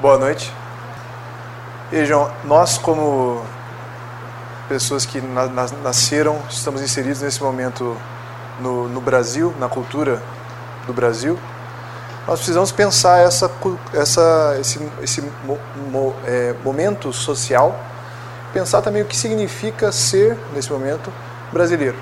Boa 0.00 0.16
noite. 0.16 0.54
Vejam, 1.90 2.30
nós 2.44 2.78
como 2.78 3.44
pessoas 4.68 5.04
que 5.04 5.20
na, 5.20 5.46
na, 5.46 5.66
nasceram, 5.82 6.38
estamos 6.48 6.80
inseridos 6.80 7.20
nesse 7.20 7.42
momento 7.42 7.96
no, 8.60 8.88
no, 8.88 9.00
Brasil, 9.00 9.52
na 9.58 9.68
cultura 9.68 10.22
do 10.86 10.92
Brasil, 10.92 11.36
nós 12.28 12.38
precisamos 12.38 12.70
pensar 12.70 13.18
essa, 13.18 13.50
essa, 13.92 14.56
esse, 14.60 14.88
esse 15.02 15.20
mo, 15.44 15.58
mo, 15.90 16.14
é, 16.24 16.54
momento 16.62 17.12
social, 17.12 17.76
pensar 18.52 18.82
também 18.82 19.02
o 19.02 19.04
que 19.04 19.16
significa 19.16 19.90
ser, 19.90 20.38
nesse 20.54 20.70
momento, 20.70 21.12
brasileiro. 21.52 21.96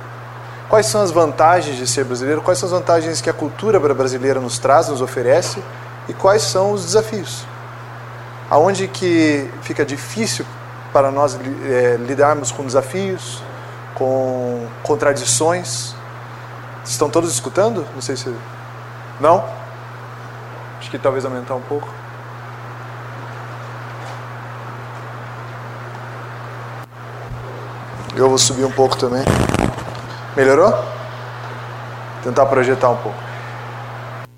Quais 0.68 0.84
são 0.84 1.00
as 1.00 1.10
vantagens 1.10 1.78
de 1.78 1.86
ser 1.86 2.04
brasileiro? 2.04 2.42
Quais 2.42 2.58
são 2.58 2.66
as 2.66 2.74
vantagens 2.74 3.22
que 3.22 3.30
a 3.30 3.32
cultura 3.32 3.80
brasileira 3.80 4.38
nos 4.38 4.58
traz, 4.58 4.88
nos 4.88 5.00
oferece? 5.00 5.62
E 6.06 6.12
quais 6.12 6.42
são 6.42 6.72
os 6.72 6.84
desafios? 6.84 7.55
Aonde 8.50 8.88
que 8.88 9.50
fica 9.62 9.84
difícil 9.84 10.44
para 10.92 11.10
nós 11.10 11.38
é, 11.64 11.96
lidarmos 11.96 12.50
com 12.50 12.64
desafios, 12.64 13.42
com 13.94 14.66
contradições. 14.82 15.94
Estão 16.84 17.10
todos 17.10 17.32
escutando? 17.32 17.86
Não 17.94 18.00
sei 18.00 18.16
se. 18.16 18.34
Não? 19.20 19.44
Acho 20.78 20.90
que 20.90 20.98
talvez 20.98 21.24
aumentar 21.24 21.54
um 21.54 21.60
pouco. 21.60 21.88
Eu 28.14 28.28
vou 28.28 28.38
subir 28.38 28.64
um 28.64 28.70
pouco 28.70 28.96
também. 28.96 29.22
Melhorou? 30.34 30.72
Tentar 32.22 32.46
projetar 32.46 32.88
um 32.88 32.96
pouco. 32.96 33.18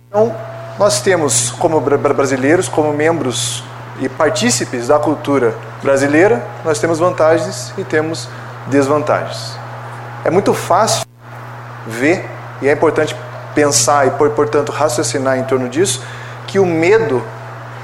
Então, 0.09 0.35
nós 0.79 1.01
temos 1.01 1.51
como 1.51 1.81
brasileiros, 1.81 2.69
como 2.69 2.93
membros 2.93 3.63
e 4.01 4.09
partícipes 4.09 4.89
da 4.89 4.99
cultura 4.99 5.55
brasileira, 5.83 6.45
nós 6.65 6.79
temos 6.79 6.99
vantagens 6.99 7.73
e 7.77 7.85
temos 7.85 8.29
desvantagens. 8.67 9.59
É 10.25 10.31
muito 10.31 10.53
fácil 10.55 11.07
ver, 11.87 12.25
e 12.61 12.69
é 12.69 12.73
importante 12.73 13.17
pensar 13.55 14.07
e, 14.07 14.11
portanto, 14.11 14.71
raciocinar 14.71 15.39
em 15.39 15.45
torno 15.45 15.69
disso, 15.69 16.03
que 16.47 16.59
o 16.59 16.67
medo 16.67 17.23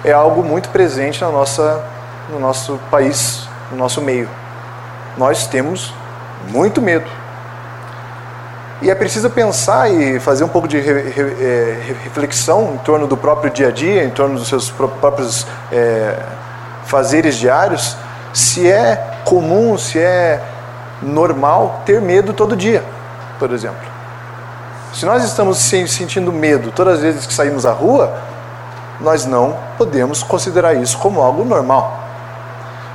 é 0.04 0.12
algo 0.12 0.42
muito 0.42 0.68
presente 0.68 1.20
na 1.20 1.30
nossa, 1.30 1.84
no 2.30 2.38
nosso 2.38 2.78
país, 2.90 3.48
no 3.70 3.76
nosso 3.76 4.00
meio. 4.00 4.28
Nós 5.16 5.46
temos 5.46 5.92
muito 6.48 6.80
medo. 6.82 7.23
E 8.84 8.90
é 8.90 8.94
preciso 8.94 9.30
pensar 9.30 9.90
e 9.90 10.20
fazer 10.20 10.44
um 10.44 10.48
pouco 10.48 10.68
de 10.68 10.76
é, 10.76 11.78
reflexão 12.02 12.74
em 12.74 12.76
torno 12.76 13.06
do 13.06 13.16
próprio 13.16 13.50
dia 13.50 13.68
a 13.68 13.70
dia, 13.70 14.04
em 14.04 14.10
torno 14.10 14.38
dos 14.38 14.46
seus 14.46 14.70
próprios 14.70 15.46
é, 15.72 16.18
fazeres 16.84 17.36
diários, 17.36 17.96
se 18.34 18.70
é 18.70 19.20
comum, 19.24 19.78
se 19.78 19.98
é 19.98 20.38
normal 21.00 21.80
ter 21.86 21.98
medo 21.98 22.34
todo 22.34 22.54
dia, 22.54 22.84
por 23.38 23.52
exemplo. 23.52 23.88
Se 24.92 25.06
nós 25.06 25.24
estamos 25.24 25.56
sentindo 25.56 26.30
medo 26.30 26.70
todas 26.70 26.96
as 26.96 27.00
vezes 27.00 27.24
que 27.24 27.32
saímos 27.32 27.64
à 27.64 27.72
rua, 27.72 28.12
nós 29.00 29.24
não 29.24 29.56
podemos 29.78 30.22
considerar 30.22 30.74
isso 30.74 30.98
como 30.98 31.22
algo 31.22 31.42
normal. 31.42 32.00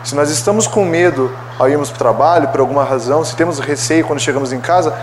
Se 0.03 0.13
nós 0.13 0.29
estamos 0.29 0.67
com 0.67 0.85
medo 0.85 1.35
ao 1.57 1.67
irmos 1.67 1.89
para 1.89 1.95
o 1.95 1.99
trabalho, 1.99 2.47
por 2.49 2.59
alguma 2.59 2.83
razão, 2.83 3.25
se 3.25 3.35
temos 3.35 3.57
receio 3.57 4.05
quando 4.05 4.19
chegamos 4.19 4.53
em 4.53 4.59
casa, 4.59 4.93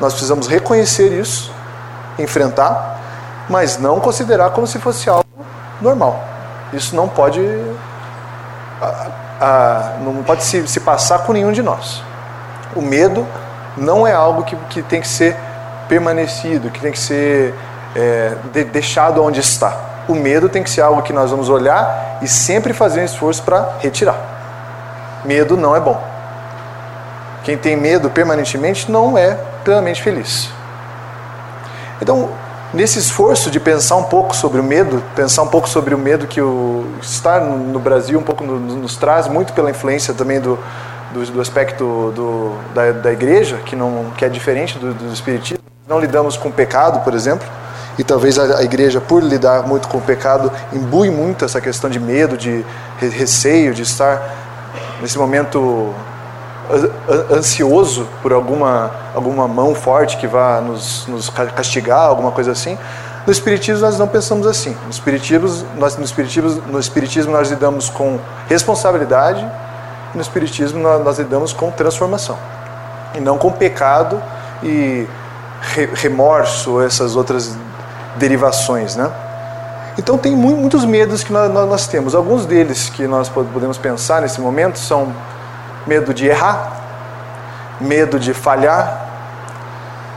nós 0.00 0.12
precisamos 0.12 0.46
reconhecer 0.46 1.12
isso, 1.12 1.52
enfrentar, 2.18 3.00
mas 3.48 3.78
não 3.78 4.00
considerar 4.00 4.50
como 4.50 4.66
se 4.66 4.78
fosse 4.78 5.08
algo 5.08 5.24
normal. 5.80 6.22
Isso 6.72 6.94
não 6.94 7.08
pode, 7.08 7.40
a, 8.80 9.06
a, 9.40 9.92
não 10.00 10.22
pode 10.22 10.42
se, 10.44 10.66
se, 10.66 10.80
passar 10.80 11.20
com 11.20 11.32
nenhum 11.32 11.52
de 11.52 11.62
nós. 11.62 12.02
O 12.74 12.82
medo 12.82 13.26
não 13.76 14.06
é 14.06 14.12
algo 14.12 14.42
que, 14.42 14.56
que 14.68 14.82
tem 14.82 15.00
que 15.00 15.08
ser 15.08 15.36
permanecido, 15.88 16.70
que 16.70 16.80
tem 16.80 16.92
que 16.92 16.98
ser 16.98 17.54
é, 17.94 18.34
de, 18.52 18.64
deixado 18.64 19.22
onde 19.22 19.40
está. 19.40 19.76
O 20.08 20.14
medo 20.14 20.48
tem 20.48 20.62
que 20.62 20.70
ser 20.70 20.82
algo 20.82 21.02
que 21.02 21.12
nós 21.12 21.30
vamos 21.30 21.48
olhar 21.48 22.18
e 22.20 22.28
sempre 22.28 22.72
fazer 22.72 23.00
um 23.00 23.04
esforço 23.04 23.42
para 23.42 23.76
retirar. 23.80 24.18
Medo 25.24 25.56
não 25.56 25.74
é 25.74 25.80
bom. 25.80 26.02
Quem 27.42 27.56
tem 27.56 27.76
medo 27.76 28.10
permanentemente 28.10 28.90
não 28.90 29.16
é 29.16 29.38
plenamente 29.66 30.00
feliz. 30.00 30.48
Então, 32.00 32.30
nesse 32.72 33.00
esforço 33.00 33.50
de 33.50 33.58
pensar 33.58 33.96
um 33.96 34.04
pouco 34.04 34.34
sobre 34.34 34.60
o 34.60 34.62
medo, 34.62 35.02
pensar 35.16 35.42
um 35.42 35.48
pouco 35.48 35.68
sobre 35.68 35.92
o 35.92 35.98
medo 35.98 36.28
que 36.28 36.40
o 36.40 36.86
estar 37.02 37.40
no 37.40 37.80
Brasil 37.80 38.16
um 38.16 38.22
pouco 38.22 38.44
nos 38.44 38.94
traz, 38.94 39.26
muito 39.26 39.52
pela 39.52 39.68
influência 39.68 40.14
também 40.14 40.40
do, 40.40 40.56
do, 41.12 41.32
do 41.32 41.40
aspecto 41.40 42.12
do, 42.14 42.56
da, 42.72 42.92
da, 42.92 43.12
igreja, 43.12 43.56
que, 43.66 43.74
não, 43.74 44.12
que 44.16 44.24
é 44.24 44.28
diferente 44.28 44.78
do, 44.78 44.94
do 44.94 45.12
espiritismo. 45.12 45.64
Não 45.88 45.98
lidamos 45.98 46.36
com 46.36 46.48
pecado, 46.48 47.02
por 47.02 47.12
exemplo, 47.12 47.46
e 47.98 48.04
talvez 48.04 48.38
a, 48.38 48.58
a 48.58 48.62
igreja, 48.62 49.00
por 49.00 49.20
lidar 49.20 49.66
muito 49.66 49.88
com 49.88 49.98
o 49.98 50.02
pecado, 50.02 50.52
imbui 50.72 51.10
muito 51.10 51.44
essa 51.44 51.60
questão 51.60 51.90
de 51.90 51.98
medo, 51.98 52.36
de 52.36 52.64
receio, 53.00 53.74
de 53.74 53.82
estar 53.82 54.22
nesse 55.00 55.18
momento 55.18 55.92
ansioso 57.30 58.06
por 58.22 58.32
alguma, 58.32 58.90
alguma 59.14 59.46
mão 59.46 59.74
forte 59.74 60.16
que 60.16 60.26
vá 60.26 60.60
nos, 60.60 61.06
nos 61.06 61.28
castigar, 61.28 62.00
alguma 62.00 62.32
coisa 62.32 62.52
assim. 62.52 62.78
No 63.26 63.32
Espiritismo 63.32 63.80
nós 63.80 63.98
não 63.98 64.06
pensamos 64.06 64.46
assim. 64.46 64.76
No 64.84 64.90
Espiritismo, 64.90 65.66
nós, 65.76 65.96
no 65.96 66.04
Espiritismo, 66.04 66.62
no 66.68 66.78
Espiritismo 66.78 67.32
nós 67.32 67.50
lidamos 67.50 67.88
com 67.90 68.18
responsabilidade, 68.48 69.44
no 70.14 70.20
Espiritismo 70.20 70.80
nós, 70.80 71.04
nós 71.04 71.18
lidamos 71.18 71.52
com 71.52 71.70
transformação. 71.70 72.38
E 73.14 73.20
não 73.20 73.38
com 73.38 73.50
pecado 73.50 74.22
e 74.62 75.06
re, 75.60 75.86
remorso, 75.94 76.80
essas 76.80 77.16
outras 77.16 77.56
derivações, 78.16 78.96
né? 78.96 79.10
Então 79.98 80.18
tem 80.18 80.36
muitos 80.36 80.84
medos 80.84 81.24
que 81.24 81.32
nós, 81.32 81.50
nós 81.52 81.86
temos. 81.86 82.14
Alguns 82.14 82.44
deles 82.44 82.90
que 82.90 83.06
nós 83.06 83.28
podemos 83.28 83.78
pensar 83.78 84.20
nesse 84.20 84.40
momento 84.40 84.78
são 84.78 85.12
medo 85.86 86.12
de 86.12 86.26
errar, 86.26 86.72
medo 87.80 88.18
de 88.18 88.34
falhar, 88.34 89.06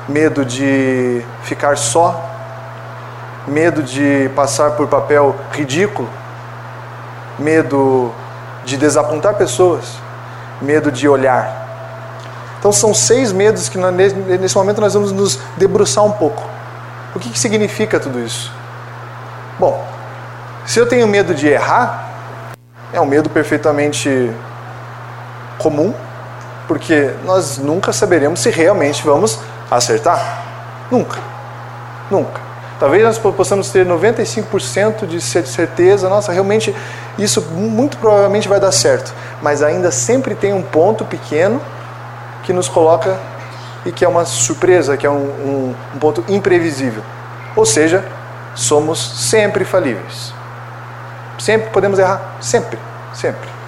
medo 0.08 0.44
de 0.44 1.24
ficar 1.44 1.78
só, 1.78 2.26
medo 3.48 3.84
de 3.84 4.30
passar 4.36 4.72
por 4.72 4.88
papel 4.88 5.36
ridículo, 5.52 6.10
medo 7.38 8.12
de 8.66 8.78
desapontar 8.78 9.36
pessoas, 9.36 9.96
medo 10.62 10.92
de 10.92 11.08
olhar. 11.08 11.68
Então 12.60 12.72
são 12.72 12.94
seis 12.94 13.32
medos 13.32 13.70
que 13.70 13.78
nesse 13.78 14.56
momento 14.56 14.82
nós 14.82 14.94
vamos 14.94 15.12
nos 15.12 15.40
debruçar 15.56 16.04
um 16.04 16.12
pouco. 16.12 16.44
O 17.16 17.20
que, 17.20 17.30
que 17.30 17.40
significa 17.40 18.00
tudo 18.00 18.20
isso? 18.20 18.52
Bom, 19.58 19.86
se 20.66 20.80
eu 20.80 20.86
tenho 20.86 21.08
medo 21.08 21.34
de 21.34 21.48
errar, 21.48 22.10
é 22.92 23.00
um 23.00 23.06
medo 23.06 23.30
perfeitamente 23.30 24.32
comum, 25.60 25.94
porque 26.68 27.14
nós 27.24 27.60
nunca 27.60 27.94
saberemos 27.94 28.40
se 28.40 28.50
realmente 28.50 29.04
vamos 29.04 29.40
acertar. 29.70 30.44
Nunca. 30.90 31.20
Nunca. 32.10 32.42
Talvez 32.80 33.04
nós 33.04 33.18
possamos 33.18 33.70
ter 33.70 33.86
95% 33.86 35.06
de 35.06 35.20
certeza, 35.20 36.08
nossa, 36.08 36.32
realmente 36.32 36.74
isso 37.18 37.42
muito 37.52 37.98
provavelmente 37.98 38.48
vai 38.48 38.60
dar 38.60 38.72
certo. 38.72 39.14
Mas 39.42 39.62
ainda 39.62 39.92
sempre 39.92 40.34
tem 40.34 40.54
um 40.54 40.64
ponto 40.64 41.04
pequeno 41.04 41.62
que 42.44 42.54
nos 42.54 42.70
coloca 42.70 43.20
e 43.86 43.92
que 43.92 44.06
é 44.06 44.08
uma 44.08 44.24
surpresa, 44.24 44.96
que 44.96 45.06
é 45.06 45.10
um, 45.10 45.16
um, 45.16 45.76
um 45.96 46.00
ponto 46.00 46.24
imprevisível. 46.30 47.04
Ou 47.56 47.66
seja, 47.66 48.06
somos 48.56 49.28
sempre 49.30 49.66
falíveis. 49.66 50.34
Sempre 51.38 51.70
podemos 51.72 52.00
errar. 52.00 52.38
Sempre. 52.40 52.80
Sempre. 53.14 53.59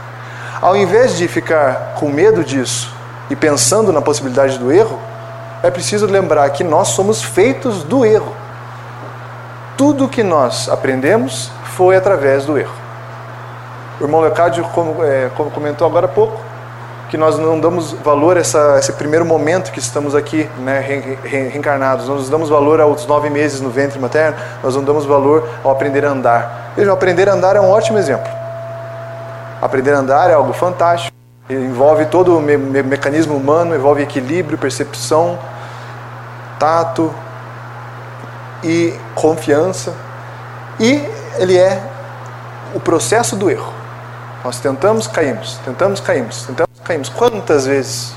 Ao 0.61 0.77
invés 0.77 1.17
de 1.17 1.27
ficar 1.27 1.95
com 1.95 2.07
medo 2.07 2.43
disso 2.43 2.93
e 3.31 3.35
pensando 3.35 3.91
na 3.91 3.99
possibilidade 3.99 4.59
do 4.59 4.71
erro, 4.71 4.99
é 5.63 5.71
preciso 5.71 6.05
lembrar 6.05 6.47
que 6.51 6.63
nós 6.63 6.89
somos 6.89 7.23
feitos 7.23 7.83
do 7.83 8.05
erro. 8.05 8.35
Tudo 9.75 10.07
que 10.07 10.21
nós 10.21 10.69
aprendemos 10.69 11.49
foi 11.75 11.95
através 11.95 12.45
do 12.45 12.59
erro. 12.59 12.75
O 13.99 14.03
irmão 14.03 14.21
Leocádio 14.21 14.63
é, 15.03 15.31
comentou 15.51 15.87
agora 15.87 16.05
há 16.05 16.09
pouco 16.09 16.39
que 17.09 17.17
nós 17.17 17.39
não 17.39 17.59
damos 17.59 17.93
valor 17.93 18.37
a 18.37 18.41
esse 18.41 18.93
primeiro 18.93 19.25
momento 19.25 19.71
que 19.71 19.79
estamos 19.79 20.13
aqui 20.13 20.47
né, 20.59 20.79
re, 20.79 21.17
re, 21.27 21.49
reencarnados. 21.49 22.07
Nós 22.07 22.29
damos 22.29 22.49
valor 22.49 22.79
aos 22.79 23.07
nove 23.07 23.31
meses 23.31 23.59
no 23.61 23.71
ventre 23.71 23.99
materno, 23.99 24.37
nós 24.63 24.75
não 24.75 24.83
damos 24.83 25.05
valor 25.05 25.49
ao 25.63 25.71
aprender 25.71 26.05
a 26.05 26.11
andar. 26.11 26.71
Veja, 26.77 26.93
aprender 26.93 27.27
a 27.27 27.33
andar 27.33 27.55
é 27.55 27.59
um 27.59 27.69
ótimo 27.69 27.97
exemplo. 27.97 28.40
Aprender 29.61 29.93
a 29.93 29.99
andar 29.99 30.29
é 30.29 30.33
algo 30.33 30.53
fantástico. 30.53 31.15
Envolve 31.49 32.05
todo 32.05 32.37
o 32.37 32.41
me 32.41 32.57
me 32.57 32.81
mecanismo 32.81 33.35
humano, 33.35 33.75
envolve 33.75 34.01
equilíbrio, 34.01 34.57
percepção, 34.57 35.37
tato 36.57 37.13
e 38.63 38.93
confiança. 39.13 39.93
E 40.79 41.05
ele 41.37 41.57
é 41.57 41.81
o 42.73 42.79
processo 42.79 43.35
do 43.35 43.49
erro. 43.49 43.71
Nós 44.43 44.59
tentamos, 44.59 45.05
caímos, 45.05 45.59
tentamos, 45.63 45.99
caímos, 45.99 46.43
tentamos, 46.43 46.79
caímos. 46.83 47.09
Quantas 47.09 47.65
vezes? 47.67 48.13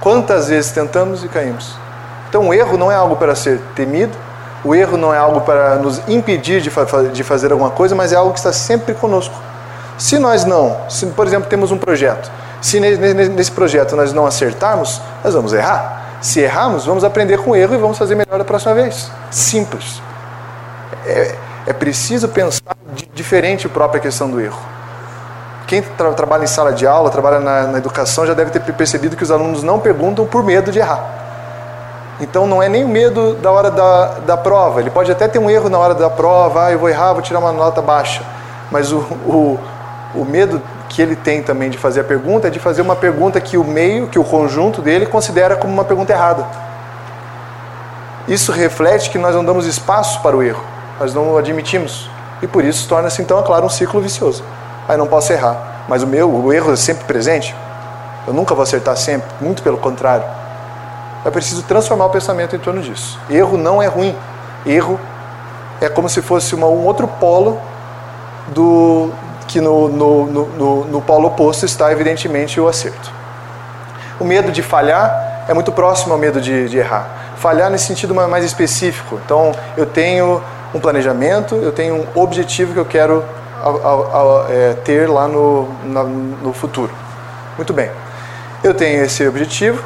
Quantas 0.00 0.48
vezes 0.48 0.72
tentamos 0.72 1.22
e 1.24 1.28
caímos? 1.28 1.74
Então 2.28 2.48
o 2.48 2.54
erro 2.54 2.78
não 2.78 2.90
é 2.90 2.94
algo 2.94 3.16
para 3.16 3.34
ser 3.34 3.60
temido, 3.74 4.16
o 4.64 4.74
erro 4.74 4.96
não 4.96 5.12
é 5.12 5.18
algo 5.18 5.42
para 5.42 5.76
nos 5.76 6.00
impedir 6.08 6.60
de, 6.60 6.70
fa 6.70 6.84
de 7.12 7.22
fazer 7.22 7.52
alguma 7.52 7.70
coisa, 7.70 7.94
mas 7.94 8.12
é 8.12 8.16
algo 8.16 8.32
que 8.32 8.38
está 8.38 8.52
sempre 8.52 8.94
conosco. 8.94 9.34
Se 9.98 10.18
nós 10.18 10.44
não, 10.44 10.76
se, 10.88 11.06
por 11.06 11.26
exemplo, 11.26 11.48
temos 11.48 11.72
um 11.72 11.78
projeto, 11.78 12.30
se 12.60 12.80
nesse 12.80 13.50
projeto 13.52 13.96
nós 13.96 14.12
não 14.12 14.26
acertarmos, 14.26 15.00
nós 15.22 15.34
vamos 15.34 15.52
errar. 15.52 16.18
Se 16.20 16.40
errarmos, 16.40 16.84
vamos 16.86 17.04
aprender 17.04 17.38
com 17.38 17.50
o 17.50 17.56
erro 17.56 17.74
e 17.74 17.78
vamos 17.78 17.98
fazer 17.98 18.14
melhor 18.14 18.38
da 18.38 18.44
próxima 18.44 18.74
vez. 18.74 19.10
Simples. 19.30 20.02
É, 21.04 21.34
é 21.66 21.72
preciso 21.72 22.28
pensar 22.28 22.76
diferente 23.14 23.66
a 23.66 23.70
própria 23.70 24.00
questão 24.00 24.30
do 24.30 24.40
erro. 24.40 24.58
Quem 25.66 25.82
tra 25.82 26.12
trabalha 26.12 26.44
em 26.44 26.46
sala 26.46 26.72
de 26.72 26.86
aula, 26.86 27.10
trabalha 27.10 27.40
na, 27.40 27.62
na 27.64 27.78
educação, 27.78 28.26
já 28.26 28.34
deve 28.34 28.50
ter 28.50 28.60
percebido 28.60 29.16
que 29.16 29.22
os 29.22 29.30
alunos 29.30 29.62
não 29.62 29.80
perguntam 29.80 30.24
por 30.26 30.44
medo 30.44 30.70
de 30.70 30.78
errar. 30.78 31.04
Então 32.20 32.46
não 32.46 32.62
é 32.62 32.68
nem 32.68 32.84
o 32.84 32.88
medo 32.88 33.34
da 33.34 33.50
hora 33.50 33.70
da, 33.70 34.06
da 34.26 34.36
prova. 34.36 34.80
Ele 34.80 34.90
pode 34.90 35.10
até 35.10 35.28
ter 35.28 35.38
um 35.38 35.50
erro 35.50 35.68
na 35.68 35.78
hora 35.78 35.94
da 35.94 36.08
prova, 36.08 36.66
ah, 36.66 36.72
eu 36.72 36.78
vou 36.78 36.88
errar, 36.88 37.12
vou 37.12 37.22
tirar 37.22 37.40
uma 37.40 37.52
nota 37.52 37.82
baixa. 37.82 38.22
Mas 38.70 38.92
o, 38.92 38.98
o, 38.98 39.58
o 40.16 40.24
medo 40.24 40.62
que 40.88 41.02
ele 41.02 41.14
tem 41.14 41.42
também 41.42 41.70
de 41.70 41.78
fazer 41.78 42.00
a 42.00 42.04
pergunta 42.04 42.48
é 42.48 42.50
de 42.50 42.58
fazer 42.58 42.82
uma 42.82 42.96
pergunta 42.96 43.40
que 43.40 43.56
o 43.58 43.64
meio, 43.64 44.06
que 44.06 44.18
o 44.18 44.24
conjunto 44.24 44.80
dele 44.80 45.06
considera 45.06 45.56
como 45.56 45.72
uma 45.72 45.84
pergunta 45.84 46.12
errada. 46.12 46.46
Isso 48.26 48.50
reflete 48.50 49.10
que 49.10 49.18
nós 49.18 49.34
não 49.34 49.44
damos 49.44 49.66
espaço 49.66 50.20
para 50.20 50.36
o 50.36 50.42
erro, 50.42 50.62
nós 50.98 51.14
não 51.14 51.36
admitimos. 51.36 52.10
E 52.42 52.46
por 52.46 52.64
isso 52.64 52.88
torna-se 52.88 53.22
então, 53.22 53.38
é 53.38 53.42
claro, 53.42 53.66
um 53.66 53.68
ciclo 53.68 54.00
vicioso. 54.00 54.42
Aí 54.88 54.96
não 54.96 55.06
posso 55.06 55.32
errar. 55.32 55.84
Mas 55.88 56.02
o 56.02 56.06
meu, 56.06 56.30
o 56.30 56.52
erro 56.52 56.72
é 56.72 56.76
sempre 56.76 57.04
presente. 57.04 57.54
Eu 58.26 58.34
nunca 58.34 58.54
vou 58.54 58.62
acertar 58.62 58.96
sempre, 58.96 59.28
muito 59.40 59.62
pelo 59.62 59.78
contrário. 59.78 60.24
É 61.24 61.30
preciso 61.30 61.62
transformar 61.62 62.06
o 62.06 62.10
pensamento 62.10 62.54
em 62.56 62.58
torno 62.58 62.82
disso. 62.82 63.18
Erro 63.30 63.56
não 63.56 63.80
é 63.80 63.86
ruim. 63.86 64.14
Erro 64.64 64.98
é 65.80 65.88
como 65.88 66.08
se 66.08 66.20
fosse 66.20 66.54
uma, 66.54 66.66
um 66.66 66.84
outro 66.84 67.06
polo 67.06 67.60
do 68.48 69.10
que 69.56 69.60
no, 69.62 69.88
no, 69.88 70.26
no, 70.26 70.84
no 70.84 71.00
polo 71.00 71.28
oposto 71.28 71.64
está 71.64 71.90
evidentemente 71.90 72.60
o 72.60 72.68
acerto. 72.68 73.10
O 74.20 74.24
medo 74.24 74.52
de 74.52 74.60
falhar 74.60 75.46
é 75.48 75.54
muito 75.54 75.72
próximo 75.72 76.12
ao 76.12 76.18
medo 76.18 76.42
de, 76.42 76.68
de 76.68 76.76
errar. 76.76 77.08
Falhar 77.38 77.70
nesse 77.70 77.86
sentido 77.86 78.14
mais 78.14 78.44
específico. 78.44 79.18
Então, 79.24 79.52
eu 79.74 79.86
tenho 79.86 80.42
um 80.74 80.78
planejamento, 80.78 81.54
eu 81.54 81.72
tenho 81.72 81.94
um 81.94 82.20
objetivo 82.20 82.74
que 82.74 82.78
eu 82.78 82.84
quero 82.84 83.24
é, 84.50 84.74
ter 84.84 85.08
lá 85.08 85.26
no, 85.26 85.66
na, 85.84 86.04
no 86.04 86.52
futuro. 86.52 86.92
Muito 87.56 87.72
bem. 87.72 87.90
Eu 88.62 88.74
tenho 88.74 89.02
esse 89.04 89.26
objetivo, 89.26 89.82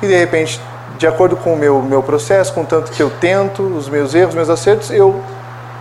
e 0.00 0.06
de 0.06 0.16
repente, 0.16 0.58
de 0.96 1.06
acordo 1.06 1.36
com 1.36 1.52
o 1.52 1.58
meu, 1.58 1.82
meu 1.82 2.02
processo, 2.02 2.54
com 2.54 2.64
tanto 2.64 2.90
que 2.90 3.02
eu 3.02 3.10
tento, 3.10 3.62
os 3.62 3.86
meus 3.86 4.14
erros, 4.14 4.30
os 4.30 4.34
meus 4.34 4.48
acertos, 4.48 4.90
eu 4.90 5.22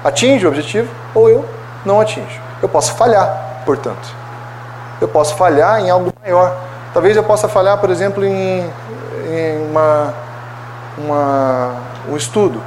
atinjo 0.04 0.46
o 0.46 0.50
objetivo 0.50 0.90
ou 1.16 1.30
eu 1.30 1.46
não 1.86 2.02
atinjo. 2.02 2.43
Eu 2.64 2.70
posso 2.70 2.94
falhar, 2.94 3.62
portanto. 3.64 4.16
Eu 5.00 5.08
posso 5.08 5.36
falhar 5.36 5.80
em 5.82 5.92
algo 5.92 6.12
maior. 6.20 6.56
Talvez 6.92 7.16
eu 7.16 7.24
possa 7.24 7.48
falhar, 7.48 7.78
por 7.78 7.92
exemplo, 7.92 8.26
em, 8.26 8.62
em 9.30 9.70
uma, 9.70 10.14
uma, 10.98 11.76
um 12.10 12.18
estudo. 12.18 12.60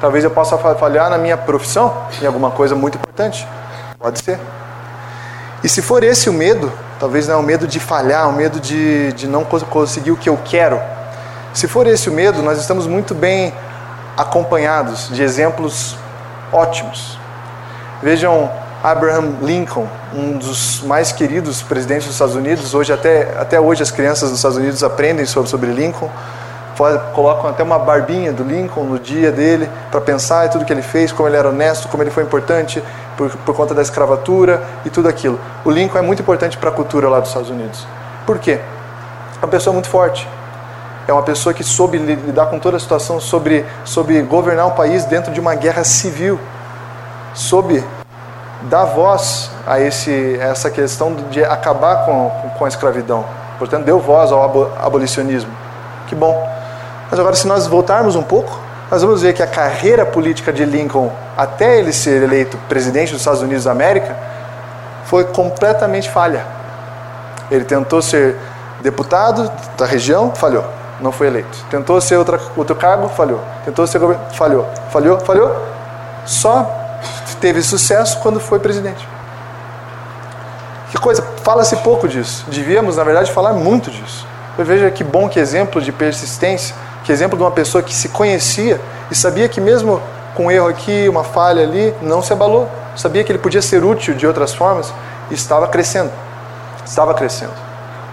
Talvez 0.00 0.24
eu 0.24 0.30
possa 0.30 0.56
falhar 0.56 1.10
na 1.10 1.18
minha 1.18 1.36
profissão, 1.36 1.94
em 2.22 2.26
alguma 2.26 2.50
coisa 2.50 2.74
muito 2.74 2.96
importante. 2.96 3.46
Pode 3.98 4.22
ser. 4.22 4.40
E 5.62 5.68
se 5.68 5.82
for 5.82 6.02
esse 6.02 6.30
o 6.30 6.32
medo, 6.32 6.72
Talvez 6.98 7.28
não 7.28 7.36
é 7.36 7.38
o 7.38 7.42
medo 7.42 7.66
de 7.66 7.78
falhar, 7.78 8.28
o 8.28 8.32
medo 8.32 8.58
de, 8.58 9.12
de 9.12 9.28
não 9.28 9.44
conseguir 9.44 10.10
o 10.10 10.16
que 10.16 10.28
eu 10.28 10.36
quero. 10.44 10.80
Se 11.54 11.68
for 11.68 11.86
esse 11.86 12.08
o 12.08 12.12
medo, 12.12 12.42
nós 12.42 12.58
estamos 12.58 12.88
muito 12.88 13.14
bem 13.14 13.54
acompanhados 14.16 15.08
de 15.08 15.22
exemplos 15.22 15.96
ótimos. 16.52 17.16
Vejam 18.02 18.50
Abraham 18.82 19.34
Lincoln, 19.42 19.86
um 20.14 20.38
dos 20.38 20.82
mais 20.82 21.10
queridos 21.10 21.62
presidentes 21.62 22.06
dos 22.06 22.14
Estados 22.14 22.34
Unidos. 22.36 22.74
Hoje 22.74 22.92
até, 22.92 23.36
até 23.38 23.60
hoje 23.60 23.82
as 23.82 23.90
crianças 23.90 24.30
dos 24.30 24.38
Estados 24.38 24.56
Unidos 24.56 24.82
aprendem 24.84 25.26
sobre, 25.26 25.50
sobre 25.50 25.70
Lincoln. 25.70 26.10
Colocam 27.12 27.50
até 27.50 27.64
uma 27.64 27.76
barbinha 27.76 28.32
do 28.32 28.44
Lincoln 28.44 28.84
no 28.84 29.00
dia 29.00 29.32
dele 29.32 29.68
para 29.90 30.00
pensar 30.00 30.46
em 30.46 30.48
tudo 30.48 30.64
que 30.64 30.72
ele 30.72 30.82
fez, 30.82 31.10
como 31.10 31.28
ele 31.28 31.36
era 31.36 31.48
honesto, 31.48 31.88
como 31.88 32.04
ele 32.04 32.10
foi 32.10 32.22
importante, 32.22 32.80
por, 33.16 33.30
por 33.30 33.56
conta 33.56 33.74
da 33.74 33.82
escravatura 33.82 34.62
e 34.84 34.90
tudo 34.90 35.08
aquilo. 35.08 35.40
O 35.64 35.72
Lincoln 35.72 35.98
é 35.98 36.02
muito 36.02 36.22
importante 36.22 36.56
para 36.56 36.70
a 36.70 36.72
cultura 36.72 37.08
lá 37.08 37.18
dos 37.18 37.30
Estados 37.30 37.50
Unidos. 37.50 37.84
Por 38.24 38.38
quê? 38.38 38.60
É 39.40 39.44
uma 39.44 39.48
pessoa 39.48 39.74
muito 39.74 39.88
forte. 39.88 40.28
É 41.08 41.12
uma 41.12 41.22
pessoa 41.22 41.52
que 41.52 41.64
soube 41.64 41.98
lidar 41.98 42.46
com 42.46 42.60
toda 42.60 42.76
a 42.76 42.80
situação, 42.80 43.18
sobre, 43.18 43.64
sobre 43.84 44.20
governar 44.22 44.66
um 44.66 44.72
país 44.72 45.04
dentro 45.04 45.32
de 45.32 45.40
uma 45.40 45.56
guerra 45.56 45.82
civil. 45.82 46.38
Soube 47.34 47.82
dar 48.62 48.84
voz 48.84 49.50
a, 49.66 49.80
esse, 49.80 50.36
essa 50.40 50.70
questão 50.70 51.14
de 51.14 51.44
acabar 51.44 52.04
com, 52.04 52.30
com 52.58 52.64
a 52.64 52.68
escravidão. 52.68 53.24
Portanto, 53.58 53.84
deu 53.84 53.98
voz 53.98 54.32
ao 54.32 54.42
abolicionismo. 54.78 55.50
Que 56.06 56.14
bom. 56.14 56.48
Mas 57.10 57.18
agora, 57.18 57.34
se 57.34 57.46
nós 57.46 57.66
voltarmos 57.66 58.14
um 58.16 58.22
pouco, 58.22 58.58
nós 58.90 59.02
vamos 59.02 59.22
ver 59.22 59.34
que 59.34 59.42
a 59.42 59.46
carreira 59.46 60.06
política 60.06 60.52
de 60.52 60.64
Lincoln, 60.64 61.10
até 61.36 61.78
ele 61.78 61.92
ser 61.92 62.22
eleito 62.22 62.56
presidente 62.68 63.12
dos 63.12 63.20
Estados 63.20 63.42
Unidos 63.42 63.64
da 63.64 63.70
América, 63.70 64.16
foi 65.04 65.24
completamente 65.24 66.08
falha. 66.08 66.44
Ele 67.50 67.64
tentou 67.64 68.00
ser 68.02 68.36
deputado 68.80 69.50
da 69.76 69.86
região, 69.86 70.34
falhou, 70.34 70.64
não 71.00 71.12
foi 71.12 71.26
eleito. 71.26 71.64
Tentou 71.70 72.00
ser 72.00 72.16
outra, 72.16 72.40
outro 72.56 72.76
cargo, 72.76 73.08
falhou. 73.08 73.40
Tentou 73.64 73.86
ser 73.86 73.98
governador, 73.98 74.34
falhou. 74.34 74.66
Falhou, 74.90 75.20
falhou. 75.20 75.66
Só 76.24 76.77
teve 77.38 77.62
sucesso 77.62 78.18
quando 78.20 78.38
foi 78.38 78.58
presidente. 78.58 79.06
Que 80.90 80.98
coisa, 80.98 81.22
fala-se 81.42 81.76
pouco 81.78 82.08
disso. 82.08 82.44
Devíamos, 82.48 82.96
na 82.96 83.04
verdade, 83.04 83.32
falar 83.32 83.52
muito 83.52 83.90
disso. 83.90 84.26
Veja 84.58 84.90
que 84.90 85.04
bom, 85.04 85.28
que 85.28 85.38
exemplo 85.38 85.80
de 85.80 85.92
persistência 85.92 86.74
que 87.08 87.12
exemplo 87.12 87.38
de 87.38 87.42
uma 87.42 87.50
pessoa 87.50 87.82
que 87.82 87.94
se 87.94 88.10
conhecia 88.10 88.78
e 89.10 89.14
sabia 89.14 89.48
que 89.48 89.62
mesmo 89.62 89.98
com 90.34 90.44
um 90.44 90.50
erro 90.50 90.68
aqui, 90.68 91.08
uma 91.08 91.24
falha 91.24 91.62
ali, 91.62 91.94
não 92.02 92.20
se 92.20 92.34
abalou. 92.34 92.68
Sabia 92.94 93.24
que 93.24 93.32
ele 93.32 93.38
podia 93.38 93.62
ser 93.62 93.82
útil 93.82 94.14
de 94.14 94.26
outras 94.26 94.52
formas 94.52 94.92
e 95.30 95.34
estava 95.34 95.66
crescendo. 95.68 96.12
Estava 96.84 97.14
crescendo. 97.14 97.54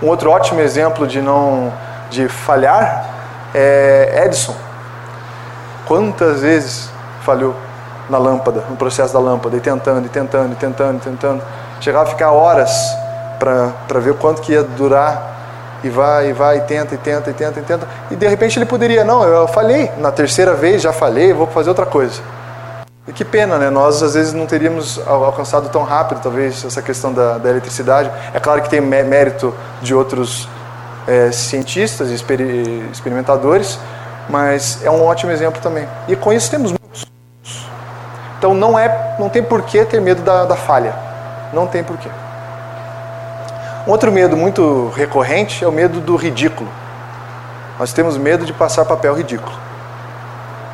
Um 0.01 0.07
outro 0.07 0.31
ótimo 0.31 0.61
exemplo 0.61 1.05
de 1.05 1.21
não 1.21 1.73
de 2.09 2.29
falhar 2.29 3.05
é 3.53 4.23
Edison. 4.25 4.55
Quantas 5.85 6.39
vezes 6.39 6.89
falhou 7.21 7.53
na 8.09 8.17
lâmpada, 8.17 8.63
no 8.69 8.75
processo 8.75 9.13
da 9.13 9.19
lâmpada, 9.19 9.57
e 9.57 9.59
tentando, 9.59 10.05
e 10.05 10.09
tentando, 10.09 10.53
e 10.53 10.55
tentando, 10.55 10.97
e 10.97 10.99
tentando. 10.99 11.43
Chegava 11.81 12.05
a 12.05 12.07
ficar 12.07 12.31
horas 12.31 12.71
para 13.39 13.99
ver 13.99 14.13
quanto 14.15 14.41
que 14.41 14.53
ia 14.53 14.63
durar 14.63 15.33
e 15.83 15.89
vai, 15.89 16.29
e 16.29 16.33
vai, 16.33 16.57
e 16.57 16.61
tenta, 16.61 16.95
e 16.95 16.97
tenta, 16.97 17.29
e 17.29 17.33
tenta, 17.33 17.59
e 17.59 17.63
tenta. 17.63 17.87
E 18.09 18.15
de 18.15 18.27
repente 18.27 18.57
ele 18.57 18.65
poderia, 18.65 19.03
não, 19.03 19.23
eu 19.23 19.47
falhei, 19.47 19.91
na 19.97 20.11
terceira 20.11 20.53
vez 20.53 20.81
já 20.81 20.91
falhei, 20.91 21.33
vou 21.33 21.47
fazer 21.47 21.69
outra 21.69 21.85
coisa. 21.85 22.21
E 23.07 23.13
que 23.13 23.23
pena, 23.23 23.57
né? 23.59 23.69
Nós 23.69 24.01
às 24.01 24.15
vezes 24.15 24.33
não 24.33 24.47
teríamos 24.47 24.99
alcançado 25.05 25.69
tão 25.69 25.83
rápido, 25.83 26.21
talvez, 26.23 26.65
essa 26.65 26.81
questão 26.81 27.13
da, 27.13 27.37
da 27.37 27.49
eletricidade. 27.49 28.09
É 28.33 28.39
claro 28.39 28.63
que 28.63 28.69
tem 28.69 28.81
mérito 28.81 29.53
de 29.79 29.93
outros 29.93 30.49
é, 31.07 31.31
cientistas 31.31 32.09
e 32.09 32.15
experimentadores, 32.91 33.77
mas 34.27 34.83
é 34.83 34.89
um 34.89 35.03
ótimo 35.03 35.31
exemplo 35.31 35.61
também. 35.61 35.87
E 36.07 36.15
com 36.15 36.33
isso 36.33 36.49
temos. 36.49 36.73
Então 38.45 38.53
não, 38.53 38.77
é, 38.77 39.15
não 39.17 39.27
tem 39.27 39.41
por 39.41 39.63
que 39.63 39.83
ter 39.85 39.99
medo 39.99 40.21
da, 40.21 40.45
da 40.45 40.55
falha. 40.55 40.93
Não 41.51 41.65
tem 41.65 41.83
porquê. 41.83 42.09
Outro 43.87 44.11
medo 44.11 44.37
muito 44.37 44.93
recorrente 44.95 45.65
é 45.65 45.67
o 45.67 45.71
medo 45.71 45.99
do 45.99 46.15
ridículo. 46.15 46.69
Nós 47.79 47.91
temos 47.91 48.19
medo 48.19 48.45
de 48.45 48.53
passar 48.53 48.85
papel 48.85 49.15
ridículo. 49.15 49.51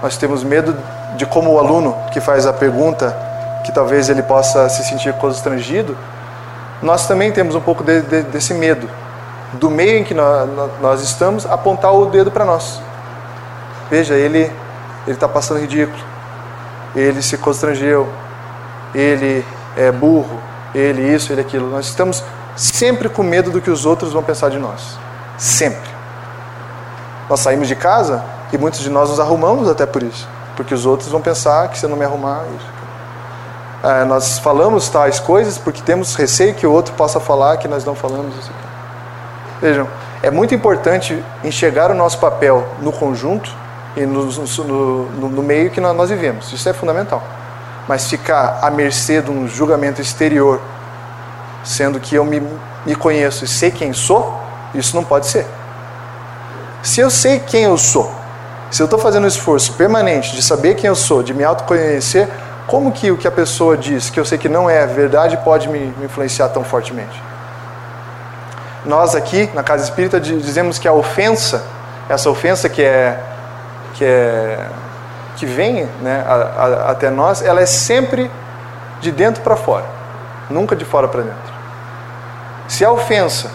Nós 0.03 0.17
temos 0.17 0.43
medo 0.43 0.75
de 1.15 1.25
como 1.25 1.53
o 1.53 1.59
aluno 1.59 1.95
que 2.11 2.19
faz 2.19 2.45
a 2.45 2.51
pergunta, 2.51 3.15
que 3.63 3.71
talvez 3.71 4.09
ele 4.09 4.21
possa 4.21 4.67
se 4.67 4.83
sentir 4.83 5.13
constrangido, 5.13 5.95
nós 6.81 7.07
também 7.07 7.31
temos 7.31 7.55
um 7.55 7.61
pouco 7.61 7.85
de, 7.85 8.01
de, 8.01 8.23
desse 8.23 8.53
medo. 8.53 8.89
Do 9.53 9.69
meio 9.69 9.97
em 9.97 10.03
que 10.03 10.13
nós, 10.13 10.49
nós 10.81 11.01
estamos, 11.01 11.45
apontar 11.45 11.93
o 11.93 12.07
dedo 12.07 12.31
para 12.31 12.43
nós. 12.43 12.81
Veja, 13.89 14.15
ele 14.15 14.51
está 15.07 15.25
passando 15.25 15.61
ridículo. 15.61 16.10
Ele 16.95 17.21
se 17.21 17.37
constrangeu. 17.37 18.07
Ele 18.93 19.45
é 19.75 19.91
burro. 19.91 20.39
Ele 20.73 21.01
isso, 21.01 21.31
ele 21.31 21.41
aquilo. 21.41 21.69
Nós 21.69 21.87
estamos 21.87 22.23
sempre 22.55 23.09
com 23.09 23.23
medo 23.23 23.51
do 23.51 23.61
que 23.61 23.69
os 23.69 23.85
outros 23.85 24.13
vão 24.13 24.23
pensar 24.23 24.49
de 24.49 24.59
nós. 24.59 24.97
Sempre. 25.37 25.89
Nós 27.29 27.39
saímos 27.39 27.67
de 27.67 27.75
casa 27.75 28.23
e 28.51 28.57
muitos 28.57 28.81
de 28.81 28.89
nós 28.89 29.09
nos 29.09 29.19
arrumamos 29.19 29.69
até 29.69 29.85
por 29.85 30.03
isso. 30.03 30.27
Porque 30.55 30.73
os 30.73 30.85
outros 30.85 31.09
vão 31.09 31.21
pensar 31.21 31.69
que 31.69 31.77
se 31.77 31.85
eu 31.85 31.89
não 31.89 31.97
me 31.97 32.05
arrumar. 32.05 32.43
Isso. 32.57 32.67
é, 33.83 34.03
nós 34.03 34.39
falamos 34.39 34.89
tais 34.89 35.19
coisas 35.19 35.57
porque 35.57 35.81
temos 35.81 36.15
receio 36.15 36.53
que 36.53 36.67
o 36.67 36.71
outro 36.71 36.93
possa 36.93 37.19
falar 37.19 37.57
que 37.57 37.67
nós 37.67 37.85
não 37.85 37.95
falamos. 37.95 38.35
Isso. 38.37 38.51
Vejam, 39.61 39.87
é 40.21 40.29
muito 40.29 40.53
importante 40.53 41.23
enxergar 41.43 41.89
o 41.91 41.93
nosso 41.93 42.19
papel 42.19 42.67
no 42.79 42.91
conjunto 42.91 43.60
e 43.95 44.05
no, 44.05 44.25
no, 44.25 45.29
no, 45.29 45.43
meio 45.43 45.69
que 45.69 45.81
nós 45.81 46.09
vivemos. 46.09 46.51
Isso 46.53 46.67
é 46.67 46.73
fundamental. 46.73 47.21
Mas 47.87 48.07
ficar 48.07 48.59
à 48.61 48.69
mercê 48.69 49.21
de 49.21 49.29
um 49.29 49.47
julgamento 49.47 50.01
exterior, 50.01 50.61
sendo 51.63 51.99
que 51.99 52.15
eu 52.15 52.23
me, 52.23 52.41
me 52.85 52.95
conheço 52.95 53.43
e 53.43 53.47
sei 53.47 53.71
quem 53.71 53.91
sou, 53.91 54.39
isso 54.73 54.95
não 54.95 55.03
pode 55.03 55.27
ser. 55.27 55.45
Se 56.81 57.01
eu 57.01 57.09
sei 57.09 57.39
quem 57.39 57.63
eu 57.63 57.77
sou, 57.77 58.11
se 58.71 58.81
eu 58.81 58.85
estou 58.85 58.97
fazendo 58.97 59.25
um 59.25 59.27
esforço 59.27 59.73
permanente 59.73 60.33
de 60.35 60.41
saber 60.41 60.75
quem 60.75 60.87
eu 60.87 60.95
sou, 60.95 61.21
de 61.21 61.33
me 61.33 61.43
autoconhecer, 61.43 62.29
como 62.65 62.91
que 62.91 63.11
o 63.11 63.17
que 63.17 63.27
a 63.27 63.31
pessoa 63.31 63.75
diz, 63.75 64.09
que 64.09 64.19
eu 64.19 64.23
sei 64.23 64.37
que 64.37 64.47
não 64.47 64.69
é 64.69 64.87
verdade, 64.87 65.37
pode 65.43 65.67
me, 65.67 65.93
me 65.97 66.05
influenciar 66.05 66.47
tão 66.49 66.63
fortemente? 66.63 67.21
Nós 68.85 69.13
aqui, 69.13 69.49
na 69.53 69.61
Casa 69.61 69.83
Espírita, 69.83 70.19
dizemos 70.19 70.79
que 70.79 70.87
a 70.87 70.93
ofensa, 70.93 71.63
essa 72.09 72.29
ofensa 72.29 72.67
que 72.69 72.81
é 72.81 73.19
que, 74.01 74.05
é, 74.05 74.57
que 75.35 75.45
vem 75.45 75.85
né, 76.01 76.25
a, 76.27 76.33
a, 76.33 76.91
até 76.91 77.11
nós, 77.11 77.43
ela 77.43 77.61
é 77.61 77.67
sempre 77.67 78.31
de 78.99 79.11
dentro 79.11 79.43
para 79.43 79.55
fora, 79.55 79.85
nunca 80.49 80.75
de 80.75 80.83
fora 80.83 81.07
para 81.07 81.21
dentro. 81.21 81.53
Se 82.67 82.83
a 82.83 82.91
ofensa, 82.91 83.51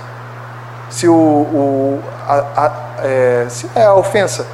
se, 0.88 1.08
o, 1.08 1.12
o 1.12 2.02
a, 2.28 2.70
é, 3.02 3.46
se 3.48 3.68
a 3.76 3.92
ofensa 3.94 4.46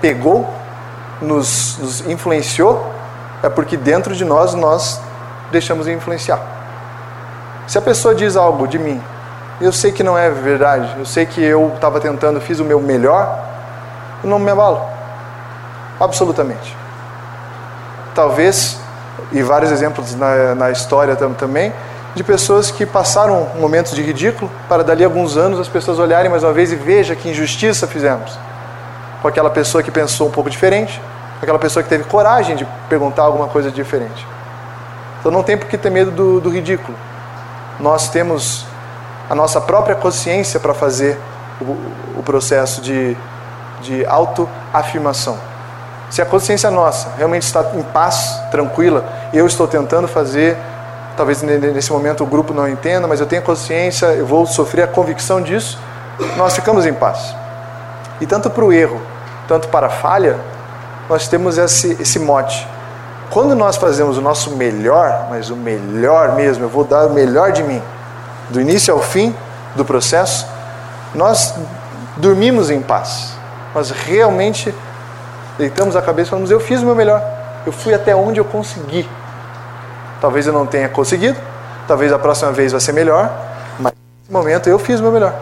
pegou, 0.00 0.50
nos, 1.20 1.76
nos 1.78 2.06
influenciou, 2.06 2.90
é 3.42 3.50
porque 3.50 3.76
dentro 3.76 4.14
de 4.14 4.24
nós 4.24 4.54
nós 4.54 4.98
deixamos 5.50 5.86
influenciar. 5.86 6.40
Se 7.66 7.76
a 7.76 7.82
pessoa 7.82 8.14
diz 8.14 8.34
algo 8.34 8.66
de 8.66 8.78
mim, 8.78 8.98
eu 9.60 9.72
sei 9.72 9.92
que 9.92 10.02
não 10.02 10.16
é 10.16 10.30
verdade, 10.30 10.94
eu 10.98 11.04
sei 11.04 11.26
que 11.26 11.44
eu 11.44 11.70
estava 11.74 12.00
tentando, 12.00 12.40
fiz 12.40 12.60
o 12.60 12.64
meu 12.64 12.80
melhor, 12.80 13.38
eu 14.24 14.30
não 14.30 14.38
me 14.38 14.50
abalo. 14.50 14.91
Absolutamente. 16.02 16.76
Talvez, 18.14 18.78
e 19.30 19.42
vários 19.42 19.70
exemplos 19.70 20.14
na, 20.14 20.54
na 20.54 20.70
história 20.70 21.16
também, 21.16 21.72
de 22.14 22.22
pessoas 22.24 22.70
que 22.70 22.84
passaram 22.84 23.48
momentos 23.58 23.94
de 23.94 24.02
ridículo 24.02 24.50
para 24.68 24.84
dali 24.84 25.04
alguns 25.04 25.36
anos 25.36 25.58
as 25.58 25.68
pessoas 25.68 25.98
olharem 25.98 26.30
mais 26.30 26.42
uma 26.42 26.52
vez 26.52 26.72
e 26.72 26.76
vejam 26.76 27.16
que 27.16 27.30
injustiça 27.30 27.86
fizemos 27.86 28.36
com 29.22 29.28
aquela 29.28 29.48
pessoa 29.48 29.84
que 29.84 29.90
pensou 29.90 30.26
um 30.26 30.30
pouco 30.32 30.50
diferente, 30.50 31.00
aquela 31.40 31.58
pessoa 31.58 31.82
que 31.82 31.88
teve 31.88 32.02
coragem 32.04 32.56
de 32.56 32.66
perguntar 32.88 33.22
alguma 33.22 33.46
coisa 33.46 33.70
diferente. 33.70 34.26
Então 35.20 35.30
não 35.30 35.44
tem 35.44 35.56
por 35.56 35.68
que 35.68 35.78
ter 35.78 35.90
medo 35.90 36.10
do, 36.10 36.40
do 36.40 36.50
ridículo. 36.50 36.98
Nós 37.78 38.08
temos 38.08 38.66
a 39.30 39.34
nossa 39.34 39.60
própria 39.60 39.94
consciência 39.94 40.58
para 40.58 40.74
fazer 40.74 41.16
o, 41.60 42.18
o, 42.18 42.22
processo 42.24 42.80
de, 42.80 43.16
de 43.80 44.04
autoafirmação. 44.04 45.38
Se 46.12 46.20
a 46.20 46.26
consciência 46.26 46.70
nossa 46.70 47.08
realmente 47.16 47.44
está 47.44 47.64
em 47.74 47.82
paz, 47.82 48.38
tranquila, 48.50 49.02
eu 49.32 49.46
estou 49.46 49.66
tentando 49.66 50.06
fazer, 50.06 50.58
talvez 51.16 51.40
nesse 51.40 51.90
momento 51.90 52.22
o 52.22 52.26
grupo 52.26 52.52
não 52.52 52.68
entenda, 52.68 53.08
mas 53.08 53.18
eu 53.18 53.24
tenho 53.24 53.40
consciência, 53.40 54.04
eu 54.08 54.26
vou 54.26 54.44
sofrer 54.44 54.82
a 54.82 54.86
convicção 54.86 55.40
disso, 55.40 55.78
nós 56.36 56.54
ficamos 56.54 56.84
em 56.84 56.92
paz. 56.92 57.34
E 58.20 58.26
tanto 58.26 58.50
para 58.50 58.62
o 58.62 58.70
erro, 58.70 59.00
tanto 59.48 59.68
para 59.68 59.86
a 59.86 59.88
falha, 59.88 60.38
nós 61.08 61.28
temos 61.28 61.56
esse, 61.56 61.96
esse 61.98 62.18
mote. 62.18 62.68
Quando 63.30 63.56
nós 63.56 63.76
fazemos 63.78 64.18
o 64.18 64.20
nosso 64.20 64.50
melhor, 64.50 65.28
mas 65.30 65.48
o 65.48 65.56
melhor 65.56 66.34
mesmo, 66.34 66.66
eu 66.66 66.68
vou 66.68 66.84
dar 66.84 67.06
o 67.06 67.14
melhor 67.14 67.52
de 67.52 67.62
mim, 67.62 67.82
do 68.50 68.60
início 68.60 68.92
ao 68.92 69.00
fim 69.00 69.34
do 69.74 69.82
processo, 69.82 70.46
nós 71.14 71.54
dormimos 72.18 72.68
em 72.68 72.82
paz. 72.82 73.32
Nós 73.74 73.90
realmente 73.90 74.74
deitamos 75.62 75.94
a 75.94 76.02
cabeça 76.02 76.28
e 76.28 76.30
falamos: 76.30 76.50
Eu 76.50 76.58
fiz 76.58 76.82
o 76.82 76.84
meu 76.84 76.94
melhor, 76.94 77.22
eu 77.64 77.72
fui 77.72 77.94
até 77.94 78.14
onde 78.14 78.40
eu 78.40 78.44
consegui. 78.44 79.08
Talvez 80.20 80.46
eu 80.46 80.52
não 80.52 80.66
tenha 80.66 80.88
conseguido, 80.88 81.38
talvez 81.86 82.12
a 82.12 82.18
próxima 82.18 82.52
vez 82.52 82.72
vai 82.72 82.80
ser 82.80 82.92
melhor, 82.92 83.30
mas 83.78 83.92
nesse 84.20 84.32
momento 84.32 84.68
eu 84.68 84.78
fiz 84.78 85.00
o 85.00 85.02
meu 85.02 85.12
melhor. 85.12 85.34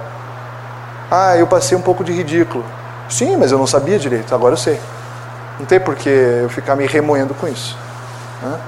Ah, 1.11 1.37
eu 1.37 1.47
passei 1.47 1.77
um 1.77 1.83
pouco 1.83 2.05
de 2.05 2.13
ridículo. 2.13 2.65
Sim, 3.09 3.37
mas 3.37 3.51
eu 3.51 3.59
não 3.59 3.67
sabia 3.67 3.99
direito, 3.99 4.35
agora 4.35 4.53
eu 4.53 4.59
sei. 4.59 4.79
Não 5.59 5.67
tem 5.67 5.81
por 5.81 5.97
que 5.97 6.09
eu 6.09 6.49
ficar 6.49 6.77
me 6.77 6.87
remoendo 6.87 7.35
com 7.35 7.49
isso. 7.49 7.77
Né? 8.43 8.59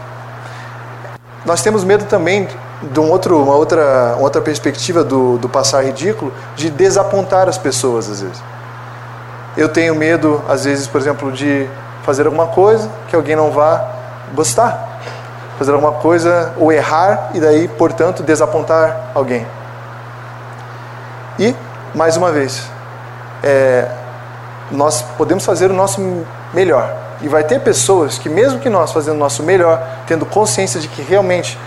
Nós 1.47 1.63
temos 1.63 1.85
medo 1.85 2.05
também 2.07 2.49
de 2.83 3.01
um 3.01 3.11
outro, 3.11 3.41
uma, 3.41 3.55
outra, 3.55 4.17
outra 4.19 4.41
perspectiva 4.41 5.05
do, 5.05 5.39
do 5.39 5.49
passar 5.49 5.85
ridículo, 5.85 6.33
de 6.57 6.69
desapontar 6.69 7.49
as 7.49 7.57
pessoas 7.57 8.11
às 8.11 8.21
vezes. 8.23 8.43
Eu 9.57 9.69
tenho 9.69 9.95
medo, 9.95 10.43
às 10.49 10.65
vezes, 10.65 10.87
por 10.87 11.01
exemplo, 11.01 11.31
de 11.31 11.69
fazer 12.03 12.25
alguma 12.25 12.47
coisa 12.47 12.91
que 13.09 13.15
alguém 13.15 13.37
não 13.37 13.51
vá 13.51 13.85
gostar. 14.35 15.01
Fazer 15.59 15.73
alguma 15.73 15.93
coisa 15.93 16.53
ou 16.57 16.73
errar 16.73 17.31
e 17.35 17.41
daí, 17.41 17.69
portanto, 17.69 18.23
desapontar 18.23 19.11
alguém. 19.15 19.47
E, 21.39 21.55
mais 21.95 22.17
uma 22.17 22.33
vez, 22.33 22.69
é, 23.43 23.89
nós 24.71 25.03
podemos 25.19 25.45
fazer 25.45 25.71
o 25.71 25.75
nosso 25.75 26.01
melhor. 26.55 26.95
E 27.21 27.29
vai 27.29 27.45
ter 27.45 27.61
pessoas 27.61 28.19
que, 28.19 28.29
mesmo 28.29 28.59
que 28.59 28.71
nós 28.71 28.91
fazendo 28.91 29.17
o 29.17 29.19
nosso 29.19 29.43
melhor, 29.43 29.81
tendo 30.07 30.25
consciência 30.27 30.81
de 30.81 30.89
que 30.89 31.03
realmente 31.03 31.59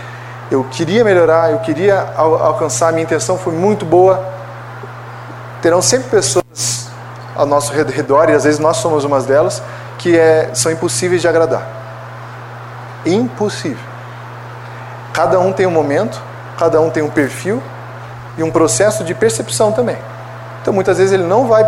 eu 0.50 0.64
queria 0.64 1.04
melhorar, 1.04 1.50
eu 1.50 1.58
queria 1.60 2.12
alcançar, 2.16 2.92
minha 2.92 3.04
intenção 3.04 3.38
foi 3.38 3.52
muito 3.52 3.84
boa, 3.84 4.22
terão 5.62 5.80
sempre 5.80 6.10
pessoas 6.10 6.45
ao 7.36 7.46
nosso 7.46 7.72
redor, 7.72 8.28
e 8.28 8.32
às 8.32 8.44
vezes 8.44 8.58
nós 8.58 8.78
somos 8.78 9.04
umas 9.04 9.26
delas, 9.26 9.62
que 9.98 10.18
é, 10.18 10.50
são 10.54 10.70
impossíveis 10.72 11.20
de 11.20 11.28
agradar. 11.28 11.66
Impossível. 13.04 13.84
Cada 15.12 15.38
um 15.38 15.52
tem 15.52 15.66
um 15.66 15.70
momento, 15.70 16.20
cada 16.58 16.80
um 16.80 16.90
tem 16.90 17.02
um 17.02 17.10
perfil 17.10 17.62
e 18.36 18.42
um 18.42 18.50
processo 18.50 19.04
de 19.04 19.14
percepção 19.14 19.72
também. 19.72 19.96
Então 20.60 20.74
muitas 20.74 20.98
vezes 20.98 21.12
ele 21.12 21.22
não 21.22 21.46
vai 21.46 21.64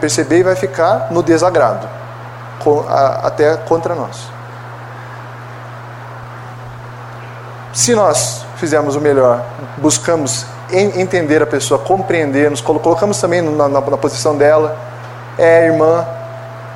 perceber 0.00 0.38
e 0.38 0.42
vai 0.42 0.54
ficar 0.54 1.08
no 1.10 1.22
desagrado, 1.22 1.88
até 3.22 3.56
contra 3.56 3.94
nós. 3.94 4.30
Se 7.72 7.94
nós 7.94 8.44
fizermos 8.56 8.96
o 8.96 9.00
melhor, 9.00 9.44
buscamos 9.76 10.46
entender 10.72 11.42
a 11.42 11.46
pessoa, 11.46 11.78
compreender, 11.78 12.50
nos 12.50 12.60
colocamos 12.60 13.20
também 13.20 13.40
na, 13.42 13.68
na, 13.68 13.80
na 13.80 13.96
posição 13.96 14.36
dela, 14.36 14.76
é 15.38 15.66
irmã, 15.66 16.06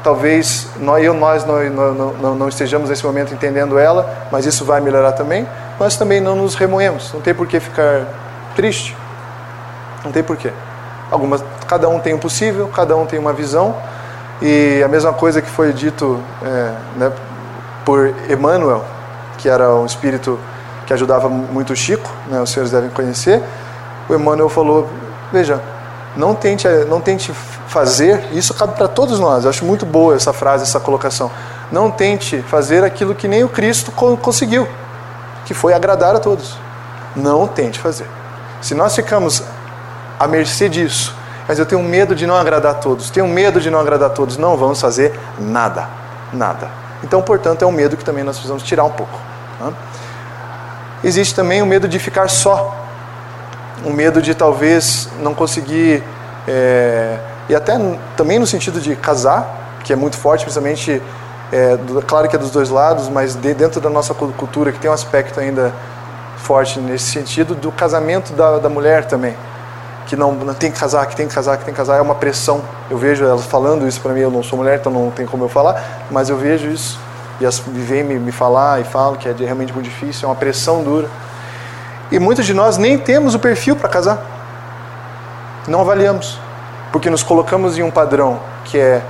talvez 0.03 0.69
nós, 0.79 1.05
eu, 1.05 1.15
nós 1.15 1.45
não, 1.45 1.63
não, 1.71 2.13
não, 2.13 2.35
não, 2.35 2.49
estejamos 2.49 2.89
nesse 2.89 3.05
momento 3.05 3.35
entendendo 3.35 3.79
ela, 3.79 4.29
mas 4.31 4.47
isso 4.47 4.65
vai 4.65 4.81
melhorar 4.81 5.13
também, 5.13 5.47
nós 5.79 5.97
também 5.97 6.21
não 6.21 6.37
nos 6.37 6.55
remoemos, 6.55 7.13
não 7.13 7.21
tem 7.21 7.35
por 7.35 7.47
que 7.47 7.59
ficar 7.59 8.07
triste, 8.55 8.97
não 10.05 10.13
tem 10.13 10.23
por 10.23 10.37
quê. 10.37 10.53
Algumas, 11.11 11.43
cada 11.67 11.89
um 11.89 11.99
tem 11.99 12.15
um 12.15 12.19
possível, 12.19 12.69
cada 12.69 12.97
um 12.97 13.05
tem 13.05 13.19
uma 13.19 13.33
visão. 13.33 13.75
E 14.41 14.83
a 14.83 14.89
mesma 14.89 15.13
coisa 15.13 15.43
que 15.43 15.51
foi 15.51 15.73
dito 15.73 16.21
é, 16.43 16.73
né, 16.97 17.13
por 17.85 18.15
Emmanuel, 18.29 18.85
que 19.37 19.49
era 19.49 19.75
um 19.75 19.85
espírito 19.85 20.39
que 20.87 20.93
ajudava 20.93 21.29
muito 21.29 21.73
o 21.73 21.77
Chico, 21.77 22.11
né, 22.29 22.41
os 22.41 22.51
senhores 22.51 22.71
devem 22.71 22.91
conhecer. 22.91 23.43
O 24.11 24.15
Emmanuel 24.15 24.49
falou: 24.49 24.89
Veja, 25.33 25.63
não 26.17 26.35
tente, 26.35 26.67
não 26.89 27.01
tente 27.01 27.33
fazer, 27.33 28.29
isso 28.33 28.53
cabe 28.53 28.75
para 28.75 28.89
todos 28.89 29.21
nós, 29.21 29.45
eu 29.45 29.51
acho 29.51 29.65
muito 29.65 29.87
boa 29.87 30.17
essa 30.17 30.33
frase, 30.33 30.65
essa 30.65 30.81
colocação. 30.81 31.31
Não 31.71 31.89
tente 31.89 32.43
fazer 32.43 32.83
aquilo 32.83 33.15
que 33.15 33.29
nem 33.29 33.45
o 33.45 33.49
Cristo 33.49 33.93
conseguiu, 33.93 34.69
que 35.47 35.55
foi 35.55 35.73
agradar 35.73 36.17
a 36.17 36.19
todos. 36.19 36.59
Não 37.15 37.47
tente 37.47 37.79
fazer. 37.79 38.07
Se 38.61 38.75
nós 38.75 38.95
ficamos 38.97 39.45
à 40.19 40.27
mercê 40.27 40.69
disso. 40.69 41.15
Mas 41.47 41.59
eu 41.59 41.67
tenho 41.67 41.83
medo 41.83 42.15
de 42.15 42.27
não 42.29 42.37
agradar 42.37 42.73
a 42.73 42.75
todos, 42.75 43.11
tenho 43.11 43.27
medo 43.27 43.61
de 43.61 43.71
não 43.71 43.81
agradar 43.81 44.11
a 44.11 44.13
todos. 44.13 44.37
Não 44.37 44.57
vamos 44.57 44.81
fazer 44.81 45.19
nada, 45.39 45.89
nada. 46.33 46.69
Então, 47.03 47.21
portanto, 47.23 47.63
é 47.63 47.67
um 47.67 47.73
medo 47.73 47.97
que 47.97 48.05
também 48.05 48.23
nós 48.23 48.37
precisamos 48.37 48.63
tirar 48.63 48.85
um 48.85 48.91
pouco. 48.91 49.19
Né? 49.61 49.73
Existe 51.03 51.35
também 51.35 51.61
o 51.61 51.67
medo 51.67 51.89
de 51.89 51.99
ficar 51.99 52.29
só, 52.29 52.80
o 53.85 53.91
medo 53.91 54.21
de 54.21 54.35
talvez 54.35 55.09
não 55.21 55.35
conseguir, 55.35 56.03
é, 56.47 57.19
e 57.49 57.55
até 57.55 57.79
também 58.17 58.39
no 58.39 58.47
sentido 58.47 58.81
de 58.81 58.95
casar, 58.97 59.79
que 59.85 59.93
é 59.93 59.97
muito 59.97 60.17
forte, 60.17 60.45
principalmente, 60.45 61.03
é, 61.53 61.77
do, 61.77 62.03
claro 62.03 62.29
que 62.29 62.37
é 62.37 62.39
dos 62.39 62.51
dois 62.51 62.71
lados, 62.71 63.09
mas 63.09 63.35
de, 63.35 63.55
dentro 63.55 63.81
da 63.81 63.91
nossa 63.91 64.15
cultura, 64.15 64.73
que 64.73 64.79
tem 64.79 64.91
um 64.91 64.95
aspecto 64.95 65.41
ainda 65.41 65.73
forte 66.37 66.79
nesse 66.81 67.07
sentido, 67.07 67.55
do 67.55 67.71
casamento 67.73 68.33
da, 68.33 68.59
da 68.59 68.69
mulher 68.69 69.05
também 69.05 69.35
que 70.11 70.17
não, 70.17 70.33
não 70.33 70.53
tem 70.53 70.73
que 70.73 70.81
casar, 70.81 71.07
que 71.07 71.15
tem 71.15 71.29
que 71.29 71.35
casar, 71.35 71.57
que 71.57 71.65
tem 71.65 71.73
que 71.73 71.79
casar, 71.79 71.97
é 71.97 72.01
uma 72.01 72.17
pressão. 72.17 72.63
Eu 72.91 72.99
vejo 72.99 73.25
elas 73.25 73.47
falando 73.47 73.87
isso 73.87 74.01
para 74.01 74.13
mim, 74.13 74.19
eu 74.19 74.31
não 74.31 74.43
sou 74.43 74.59
mulher, 74.59 74.81
então 74.81 74.91
não 74.91 75.09
tem 75.09 75.25
como 75.25 75.45
eu 75.45 75.49
falar, 75.49 75.81
mas 76.11 76.29
eu 76.29 76.37
vejo 76.37 76.67
isso. 76.67 76.99
e 77.41 77.47
as, 77.47 77.61
vem 77.61 78.03
me, 78.03 78.19
me 78.19 78.33
falar 78.33 78.81
e 78.81 78.85
falam 78.85 79.15
que 79.15 79.29
é 79.29 79.33
realmente 79.33 79.73
muito 79.73 79.85
difícil, 79.85 80.27
é 80.27 80.29
uma 80.29 80.35
pressão 80.35 80.83
dura. 80.83 81.09
E 82.11 82.19
muitos 82.19 82.45
de 82.45 82.53
nós 82.53 82.77
nem 82.77 82.99
temos 82.99 83.35
o 83.35 83.39
perfil 83.39 83.77
para 83.77 83.89
casar. 83.89 84.19
Não 85.69 85.81
avaliamos, 85.81 86.39
porque 86.91 87.09
nos 87.09 87.23
colocamos 87.23 87.79
em 87.79 87.83
um 87.83 87.91
padrão 87.91 88.41
que 88.65 88.79
é 88.79 89.03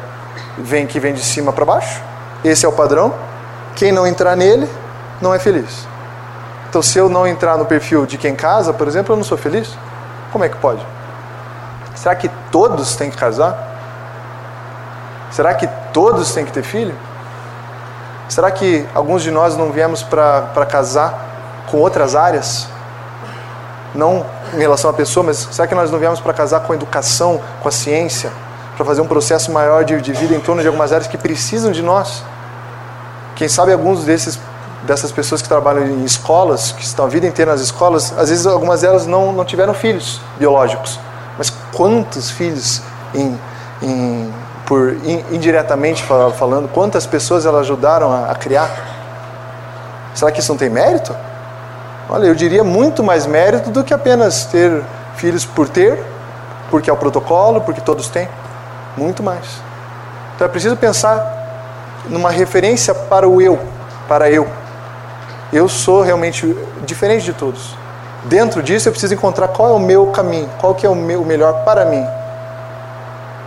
vem 0.58 0.86
que 0.86 1.00
vem 1.00 1.14
de 1.14 1.22
cima 1.22 1.52
para 1.52 1.64
baixo. 1.64 2.02
Esse 2.44 2.64
é 2.66 2.68
o 2.68 2.72
padrão. 2.72 3.14
Quem 3.74 3.92
não 3.92 4.06
entrar 4.06 4.36
nele 4.36 4.68
não 5.20 5.34
é 5.34 5.38
feliz. 5.38 5.86
Então, 6.68 6.82
se 6.82 6.98
eu 6.98 7.08
não 7.08 7.26
entrar 7.26 7.56
no 7.56 7.64
perfil 7.64 8.06
de 8.06 8.16
quem 8.16 8.34
casa, 8.34 8.72
por 8.72 8.86
exemplo, 8.86 9.12
eu 9.12 9.16
não 9.16 9.24
sou 9.24 9.36
feliz. 9.36 9.76
Como 10.30 10.44
é 10.44 10.48
que 10.48 10.56
pode? 10.56 10.84
Será 11.94 12.14
que 12.14 12.30
todos 12.50 12.94
têm 12.94 13.10
que 13.10 13.16
casar? 13.16 13.68
Será 15.30 15.54
que 15.54 15.66
todos 15.92 16.32
têm 16.32 16.44
que 16.44 16.52
ter 16.52 16.62
filho? 16.62 16.94
Será 18.28 18.50
que 18.50 18.86
alguns 18.94 19.22
de 19.22 19.30
nós 19.30 19.56
não 19.56 19.72
viemos 19.72 20.02
para 20.02 20.66
casar 20.66 21.66
com 21.70 21.78
outras 21.78 22.14
áreas? 22.14 22.68
Não 23.94 24.24
em 24.54 24.58
relação 24.58 24.90
à 24.90 24.92
pessoa, 24.92 25.24
mas 25.24 25.48
será 25.50 25.66
que 25.66 25.74
nós 25.74 25.90
não 25.90 25.98
viemos 25.98 26.20
para 26.20 26.32
casar 26.32 26.60
com 26.60 26.72
a 26.72 26.76
educação, 26.76 27.40
com 27.60 27.68
a 27.68 27.72
ciência, 27.72 28.30
para 28.76 28.84
fazer 28.84 29.00
um 29.00 29.06
processo 29.06 29.50
maior 29.52 29.84
de, 29.84 30.00
de 30.00 30.12
vida 30.12 30.34
em 30.34 30.40
torno 30.40 30.62
de 30.62 30.68
algumas 30.68 30.92
áreas 30.92 31.08
que 31.08 31.18
precisam 31.18 31.72
de 31.72 31.82
nós? 31.82 32.22
Quem 33.34 33.48
sabe 33.48 33.72
alguns 33.72 34.04
desses 34.04 34.38
dessas 34.82 35.12
pessoas 35.12 35.42
que 35.42 35.48
trabalham 35.48 35.86
em 35.86 36.04
escolas, 36.04 36.72
que 36.72 36.82
estão 36.82 37.04
a 37.04 37.08
vida 37.08 37.26
inteira 37.26 37.52
nas 37.52 37.60
escolas, 37.60 38.14
às 38.16 38.30
vezes 38.30 38.46
algumas 38.46 38.80
delas 38.80 39.06
não, 39.06 39.32
não 39.32 39.44
tiveram 39.44 39.74
filhos 39.74 40.20
biológicos. 40.38 40.98
Mas 41.36 41.50
quantos 41.72 42.30
filhos 42.30 42.82
em, 43.14 43.38
em 43.82 44.32
por 44.70 44.96
indiretamente 45.32 46.04
falando, 46.04 46.68
quantas 46.68 47.04
pessoas 47.04 47.44
elas 47.44 47.62
ajudaram 47.62 48.12
a, 48.12 48.30
a 48.30 48.34
criar? 48.36 48.70
Será 50.14 50.30
que 50.30 50.38
isso 50.38 50.52
não 50.52 50.56
tem 50.56 50.70
mérito? 50.70 51.12
Olha, 52.12 52.26
eu 52.26 52.34
diria 52.34 52.64
muito 52.64 53.04
mais 53.04 53.24
mérito 53.24 53.70
do 53.70 53.84
que 53.84 53.94
apenas 53.94 54.44
ter 54.46 54.82
filhos 55.14 55.44
por 55.44 55.68
ter, 55.68 56.02
porque 56.68 56.90
é 56.90 56.92
o 56.92 56.96
protocolo, 56.96 57.60
porque 57.60 57.80
todos 57.80 58.08
têm. 58.08 58.28
Muito 58.96 59.22
mais. 59.22 59.46
Então 60.34 60.44
é 60.44 60.50
preciso 60.50 60.76
pensar 60.76 62.02
numa 62.08 62.28
referência 62.28 62.92
para 62.92 63.28
o 63.28 63.40
eu, 63.40 63.60
para 64.08 64.28
eu. 64.28 64.48
Eu 65.52 65.68
sou 65.68 66.02
realmente 66.02 66.52
diferente 66.84 67.24
de 67.24 67.32
todos. 67.32 67.76
Dentro 68.24 68.60
disso 68.60 68.88
eu 68.88 68.92
preciso 68.92 69.14
encontrar 69.14 69.46
qual 69.46 69.68
é 69.68 69.72
o 69.72 69.78
meu 69.78 70.08
caminho, 70.08 70.50
qual 70.58 70.74
que 70.74 70.84
é 70.84 70.88
o, 70.88 70.96
meu, 70.96 71.22
o 71.22 71.24
melhor 71.24 71.64
para 71.64 71.84
mim. 71.84 72.04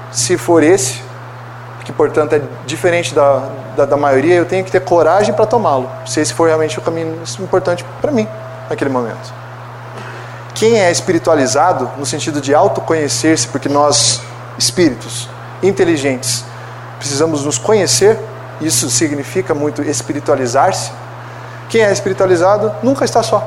Se 0.10 0.38
for 0.38 0.64
esse, 0.64 1.04
que 1.84 1.92
portanto 1.92 2.32
é 2.32 2.42
diferente 2.66 3.14
da, 3.14 3.44
da, 3.76 3.86
da 3.86 3.98
maioria, 3.98 4.36
eu 4.36 4.46
tenho 4.46 4.64
que 4.64 4.72
ter 4.72 4.80
coragem 4.80 5.34
para 5.34 5.46
tomá-lo, 5.46 5.90
se 6.06 6.22
esse 6.22 6.34
for 6.34 6.48
realmente 6.48 6.80
o 6.80 6.82
caminho 6.82 7.20
importante 7.42 7.84
para 8.00 8.10
mim 8.10 8.26
naquele 8.74 8.90
momento. 8.90 9.34
Quem 10.54 10.80
é 10.80 10.92
espiritualizado 10.92 11.90
no 11.98 12.06
sentido 12.06 12.40
de 12.42 12.54
autoconhecer-se, 12.54 13.48
porque 13.48 13.70
nós, 13.70 14.22
espíritos 14.58 15.30
inteligentes, 15.62 16.44
precisamos 17.00 17.44
nos 17.44 17.58
conhecer, 17.58 18.20
isso 18.62 18.90
significa 18.90 19.54
muito 19.54 19.82
espiritualizar-se. 19.82 20.92
Quem 21.70 21.82
é 21.82 21.92
espiritualizado 21.92 22.72
nunca 22.84 23.04
está 23.04 23.24
só. 23.24 23.46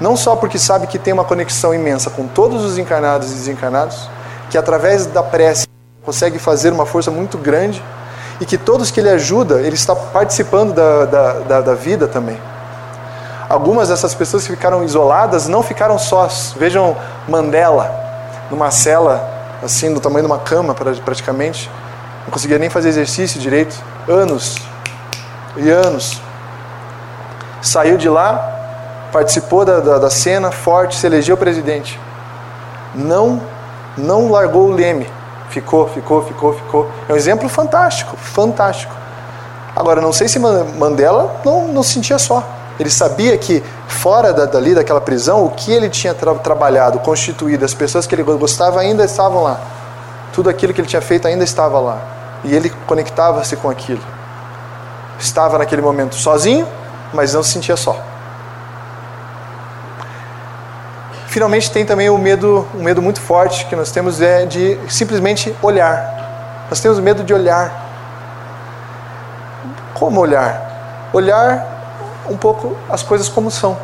Não 0.00 0.16
só 0.16 0.36
porque 0.36 0.58
sabe 0.58 0.86
que 0.86 0.98
tem 0.98 1.12
uma 1.12 1.24
conexão 1.24 1.74
imensa 1.74 2.10
com 2.10 2.26
todos 2.26 2.64
os 2.64 2.76
encarnados 2.76 3.30
e 3.30 3.34
desencarnados, 3.34 4.08
que 4.50 4.58
através 4.58 5.06
da 5.06 5.22
prece 5.22 5.66
consegue 6.04 6.38
fazer 6.38 6.72
uma 6.72 6.84
força 6.84 7.10
muito 7.10 7.38
grande 7.38 7.82
e 8.40 8.44
que 8.44 8.58
todos 8.58 8.90
que 8.90 9.00
ele 9.00 9.08
ajuda, 9.08 9.60
ele 9.60 9.74
está 9.74 9.94
participando 9.94 10.74
da, 10.74 11.04
da, 11.04 11.32
da, 11.40 11.60
da 11.60 11.74
vida 11.74 12.08
também. 12.08 12.38
Algumas 13.52 13.90
dessas 13.90 14.14
pessoas 14.14 14.46
que 14.46 14.56
ficaram 14.56 14.82
isoladas 14.82 15.46
não 15.46 15.62
ficaram 15.62 15.98
sós. 15.98 16.54
Vejam 16.56 16.96
Mandela, 17.28 17.94
numa 18.50 18.70
cela, 18.70 19.28
assim, 19.62 19.92
do 19.92 20.00
tamanho 20.00 20.24
de 20.24 20.32
uma 20.32 20.38
cama 20.38 20.74
praticamente. 20.74 21.70
Não 22.24 22.30
conseguia 22.30 22.58
nem 22.58 22.70
fazer 22.70 22.88
exercício 22.88 23.38
direito. 23.38 23.76
Anos 24.08 24.56
e 25.54 25.68
anos. 25.68 26.18
Saiu 27.60 27.98
de 27.98 28.08
lá, 28.08 29.08
participou 29.12 29.66
da, 29.66 29.80
da, 29.80 29.98
da 29.98 30.08
cena 30.08 30.50
forte, 30.50 30.96
se 30.96 31.06
elegeu 31.06 31.36
presidente. 31.36 32.00
Não, 32.94 33.38
não 33.98 34.30
largou 34.30 34.68
o 34.68 34.72
leme 34.72 35.06
Ficou, 35.50 35.86
ficou, 35.88 36.24
ficou, 36.24 36.54
ficou. 36.54 36.90
É 37.06 37.12
um 37.12 37.16
exemplo 37.16 37.50
fantástico, 37.50 38.16
fantástico. 38.16 38.94
Agora, 39.76 40.00
não 40.00 40.10
sei 40.10 40.26
se 40.26 40.38
Mandela 40.38 41.36
não, 41.44 41.68
não 41.68 41.82
se 41.82 41.92
sentia 41.92 42.18
só. 42.18 42.42
Ele 42.78 42.90
sabia 42.90 43.36
que 43.36 43.62
fora 43.86 44.32
da, 44.32 44.46
dali, 44.46 44.74
daquela 44.74 45.00
prisão, 45.00 45.44
o 45.44 45.50
que 45.50 45.72
ele 45.72 45.88
tinha 45.88 46.14
tra 46.14 46.34
trabalhado, 46.34 46.98
constituído, 47.00 47.64
as 47.64 47.74
pessoas 47.74 48.06
que 48.06 48.14
ele 48.14 48.22
gostava 48.22 48.80
ainda 48.80 49.04
estavam 49.04 49.42
lá. 49.42 49.60
Tudo 50.32 50.48
aquilo 50.48 50.72
que 50.72 50.80
ele 50.80 50.88
tinha 50.88 51.02
feito 51.02 51.28
ainda 51.28 51.44
estava 51.44 51.78
lá. 51.78 51.98
E 52.44 52.54
ele 52.54 52.70
conectava-se 52.86 53.56
com 53.56 53.68
aquilo. 53.68 54.02
Estava 55.18 55.58
naquele 55.58 55.82
momento 55.82 56.14
sozinho, 56.14 56.66
mas 57.12 57.34
não 57.34 57.42
se 57.42 57.50
sentia 57.50 57.76
só. 57.76 57.96
Finalmente 61.28 61.70
tem 61.70 61.84
também 61.84 62.10
o 62.10 62.18
medo, 62.18 62.66
um 62.74 62.82
medo 62.82 63.00
muito 63.00 63.20
forte 63.20 63.64
que 63.66 63.76
nós 63.76 63.90
temos 63.90 64.20
é 64.20 64.44
de 64.44 64.78
simplesmente 64.88 65.54
olhar. 65.62 66.66
Nós 66.68 66.80
temos 66.80 66.98
medo 66.98 67.22
de 67.22 67.32
olhar. 67.32 67.90
Como 69.94 70.20
olhar? 70.20 71.10
Olhar 71.12 71.71
um 72.28 72.36
pouco 72.36 72.76
as 72.88 73.02
coisas 73.02 73.28
como 73.28 73.50
são. 73.50 73.76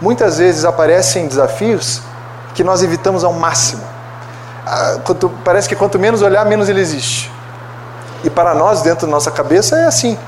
Muitas 0.00 0.38
vezes 0.38 0.64
aparecem 0.64 1.28
desafios 1.28 2.00
que 2.54 2.64
nós 2.64 2.82
evitamos 2.82 3.22
ao 3.22 3.32
máximo. 3.32 3.82
Ah, 4.66 4.98
quanto, 5.04 5.28
parece 5.44 5.68
que 5.68 5.76
quanto 5.76 5.98
menos 5.98 6.22
olhar, 6.22 6.44
menos 6.46 6.68
ele 6.68 6.80
existe. 6.80 7.30
E 8.22 8.30
para 8.30 8.54
nós, 8.54 8.82
dentro 8.82 9.06
da 9.06 9.10
nossa 9.10 9.30
cabeça, 9.30 9.76
é 9.76 9.84
assim. 9.84 10.18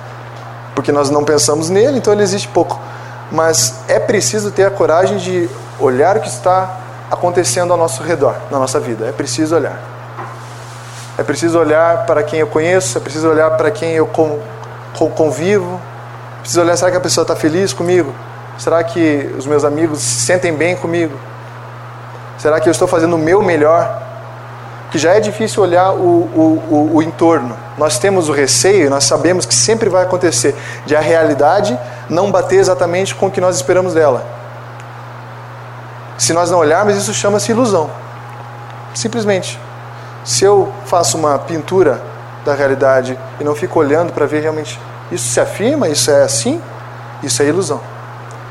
Porque 0.74 0.92
nós 0.92 1.10
não 1.10 1.24
pensamos 1.24 1.68
nele, 1.68 1.98
então 1.98 2.12
ele 2.12 2.22
existe 2.22 2.48
pouco. 2.48 2.80
Mas 3.30 3.74
é 3.88 3.98
preciso 3.98 4.50
ter 4.50 4.64
a 4.64 4.70
coragem 4.70 5.16
de 5.18 5.48
olhar 5.78 6.16
o 6.16 6.20
que 6.20 6.28
está 6.28 6.78
acontecendo 7.10 7.72
ao 7.72 7.78
nosso 7.78 8.02
redor, 8.02 8.34
na 8.50 8.58
nossa 8.58 8.80
vida. 8.80 9.06
É 9.06 9.12
preciso 9.12 9.54
olhar. 9.54 9.78
É 11.18 11.22
preciso 11.22 11.58
olhar 11.58 12.06
para 12.06 12.22
quem 12.22 12.40
eu 12.40 12.46
conheço, 12.46 12.96
é 12.96 13.00
preciso 13.00 13.28
olhar 13.28 13.50
para 13.52 13.70
quem 13.70 13.92
eu 13.92 14.08
convivo. 15.14 15.80
Preciso 16.42 16.60
olhar, 16.60 16.76
será 16.76 16.90
que 16.90 16.96
a 16.96 17.00
pessoa 17.00 17.22
está 17.22 17.34
feliz 17.36 17.72
comigo? 17.72 18.12
Será 18.58 18.82
que 18.82 19.32
os 19.38 19.46
meus 19.46 19.64
amigos 19.64 20.00
se 20.00 20.26
sentem 20.26 20.52
bem 20.52 20.76
comigo? 20.76 21.16
Será 22.36 22.60
que 22.60 22.68
eu 22.68 22.72
estou 22.72 22.88
fazendo 22.88 23.14
o 23.14 23.18
meu 23.18 23.40
melhor? 23.40 24.02
Que 24.90 24.98
já 24.98 25.14
é 25.14 25.20
difícil 25.20 25.62
olhar 25.62 25.92
o, 25.92 25.96
o, 25.96 26.62
o, 26.68 26.96
o 26.96 27.02
entorno. 27.02 27.56
Nós 27.78 27.98
temos 27.98 28.28
o 28.28 28.32
receio, 28.32 28.90
nós 28.90 29.04
sabemos 29.04 29.46
que 29.46 29.54
sempre 29.54 29.88
vai 29.88 30.02
acontecer 30.02 30.54
de 30.84 30.94
a 30.94 31.00
realidade 31.00 31.78
não 32.10 32.30
bater 32.30 32.56
exatamente 32.56 33.14
com 33.14 33.26
o 33.26 33.30
que 33.30 33.40
nós 33.40 33.56
esperamos 33.56 33.94
dela. 33.94 34.26
Se 36.18 36.32
nós 36.32 36.50
não 36.50 36.58
olharmos, 36.58 36.96
isso 36.96 37.14
chama-se 37.14 37.52
ilusão. 37.52 37.88
Simplesmente. 38.94 39.58
Se 40.24 40.44
eu 40.44 40.72
faço 40.84 41.16
uma 41.16 41.38
pintura 41.38 42.02
da 42.44 42.54
realidade 42.54 43.18
e 43.40 43.44
não 43.44 43.54
fico 43.54 43.78
olhando 43.78 44.12
para 44.12 44.26
ver 44.26 44.40
realmente 44.40 44.78
isso 45.12 45.28
se 45.28 45.38
afirma, 45.38 45.88
isso 45.88 46.10
é 46.10 46.22
assim, 46.22 46.60
isso 47.22 47.42
é 47.42 47.46
ilusão. 47.46 47.80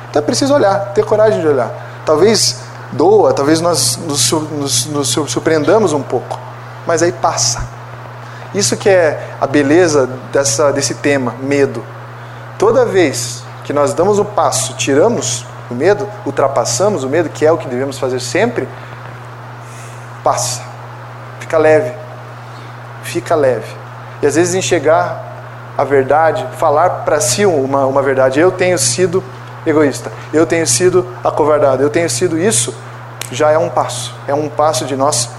Então 0.09 0.21
é 0.21 0.25
preciso 0.25 0.53
olhar, 0.53 0.93
ter 0.93 1.03
coragem 1.03 1.41
de 1.41 1.47
olhar. 1.47 1.71
Talvez 2.05 2.61
doa, 2.91 3.33
talvez 3.33 3.59
nós 3.59 3.97
nos, 3.97 4.31
nos, 4.31 4.85
nos 4.85 5.09
surpreendamos 5.09 5.91
um 5.91 6.03
pouco, 6.03 6.39
mas 6.85 7.01
aí 7.01 7.11
passa. 7.11 7.67
Isso 8.53 8.77
que 8.77 8.89
é 8.89 9.35
a 9.39 9.47
beleza 9.47 10.07
dessa, 10.31 10.71
desse 10.71 10.95
tema, 10.95 11.35
medo. 11.41 11.83
Toda 12.59 12.85
vez 12.85 13.43
que 13.63 13.73
nós 13.73 13.93
damos 13.93 14.19
o 14.19 14.25
passo, 14.25 14.75
tiramos 14.75 15.45
o 15.69 15.73
medo, 15.73 16.07
ultrapassamos 16.25 17.03
o 17.03 17.09
medo, 17.09 17.29
que 17.29 17.45
é 17.45 17.51
o 17.51 17.57
que 17.57 17.67
devemos 17.67 17.97
fazer 17.97 18.19
sempre, 18.19 18.67
passa. 20.23 20.61
Fica 21.39 21.57
leve. 21.57 21.93
Fica 23.03 23.35
leve. 23.35 23.73
E 24.21 24.27
às 24.27 24.35
vezes 24.35 24.53
enxergar 24.53 25.30
a 25.81 25.83
verdade, 25.83 26.45
falar 26.57 26.89
para 27.03 27.19
si 27.19 27.43
uma, 27.43 27.87
uma 27.87 28.03
verdade. 28.03 28.39
Eu 28.39 28.51
tenho 28.51 28.77
sido 28.77 29.23
egoísta, 29.65 30.11
eu 30.31 30.45
tenho 30.45 30.65
sido 30.67 31.07
acovardado, 31.23 31.81
eu 31.81 31.89
tenho 31.89 32.07
sido 32.07 32.37
isso, 32.37 32.73
já 33.31 33.49
é 33.51 33.57
um 33.57 33.67
passo. 33.67 34.13
É 34.27 34.33
um 34.33 34.47
passo 34.47 34.85
de 34.85 34.95
nós. 34.95 35.29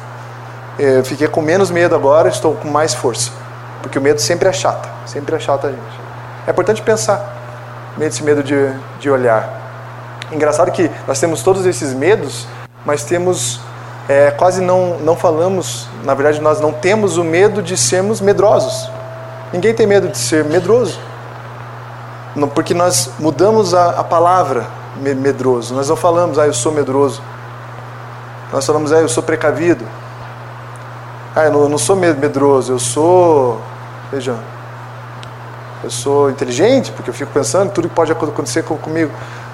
Eh, 0.81 1.02
fiquei 1.05 1.28
com 1.28 1.40
menos 1.40 1.70
medo 1.70 1.94
agora, 1.94 2.28
estou 2.28 2.55
com 2.55 2.68
mais 2.68 2.92
força. 2.92 3.31
Porque 3.83 3.98
o 3.98 4.02
medo 4.02 4.20
sempre 4.20 4.48
é 4.48 4.52
chato, 4.52 4.88
sempre 5.07 5.37
é 5.37 5.38
chato 5.38 5.68
a 5.68 5.70
gente. 5.70 6.00
É 6.44 6.50
importante 6.50 6.83
pensar, 6.83 7.37
esse 8.00 8.24
medo 8.24 8.42
de, 8.42 8.57
de 8.98 9.09
olhar. 9.09 9.61
Engraçado 10.33 10.72
que 10.72 10.90
nós 11.07 11.20
temos 11.20 11.42
todos 11.42 11.66
esses 11.66 11.94
medos, 11.94 12.48
mas 12.85 13.05
temos 13.05 13.61
é, 14.09 14.33
quase 14.33 14.61
não, 14.61 14.98
não 14.98 15.14
falamos, 15.14 15.87
na 16.02 16.14
verdade 16.14 16.40
nós 16.40 16.61
não 16.61 16.72
temos 16.72 17.16
o 17.16 17.22
medo 17.22 17.62
de 17.62 17.76
sermos 17.76 18.20
medrosos. 18.20 18.90
Ninguém 19.52 19.74
tem 19.74 19.86
medo 19.86 20.08
de 20.08 20.16
ser 20.16 20.44
medroso. 20.44 20.98
Não, 22.34 22.48
porque 22.48 22.72
nós 22.72 23.10
mudamos 23.18 23.74
a, 23.74 23.90
a 23.90 24.04
palavra 24.04 24.66
medroso. 24.96 25.74
Nós 25.74 25.88
não 25.88 25.96
falamos, 25.96 26.38
ah, 26.38 26.46
eu 26.46 26.54
sou 26.54 26.72
medroso. 26.72 27.22
Nós 28.52 28.64
falamos, 28.64 28.92
ah, 28.92 29.00
eu 29.00 29.08
sou 29.08 29.22
precavido. 29.22 29.86
Ah, 31.34 31.44
eu 31.44 31.52
não, 31.52 31.68
não 31.68 31.78
sou 31.78 31.96
medroso, 31.96 32.72
eu 32.72 32.78
sou. 32.78 33.60
Veja, 34.10 34.36
eu 35.84 35.90
sou 35.90 36.30
inteligente, 36.30 36.92
porque 36.92 37.10
eu 37.10 37.14
fico 37.14 37.32
pensando 37.32 37.70
tudo 37.70 37.88
que 37.88 37.94
pode 37.94 38.12
acontecer 38.12 38.62
comigo. 38.62 39.10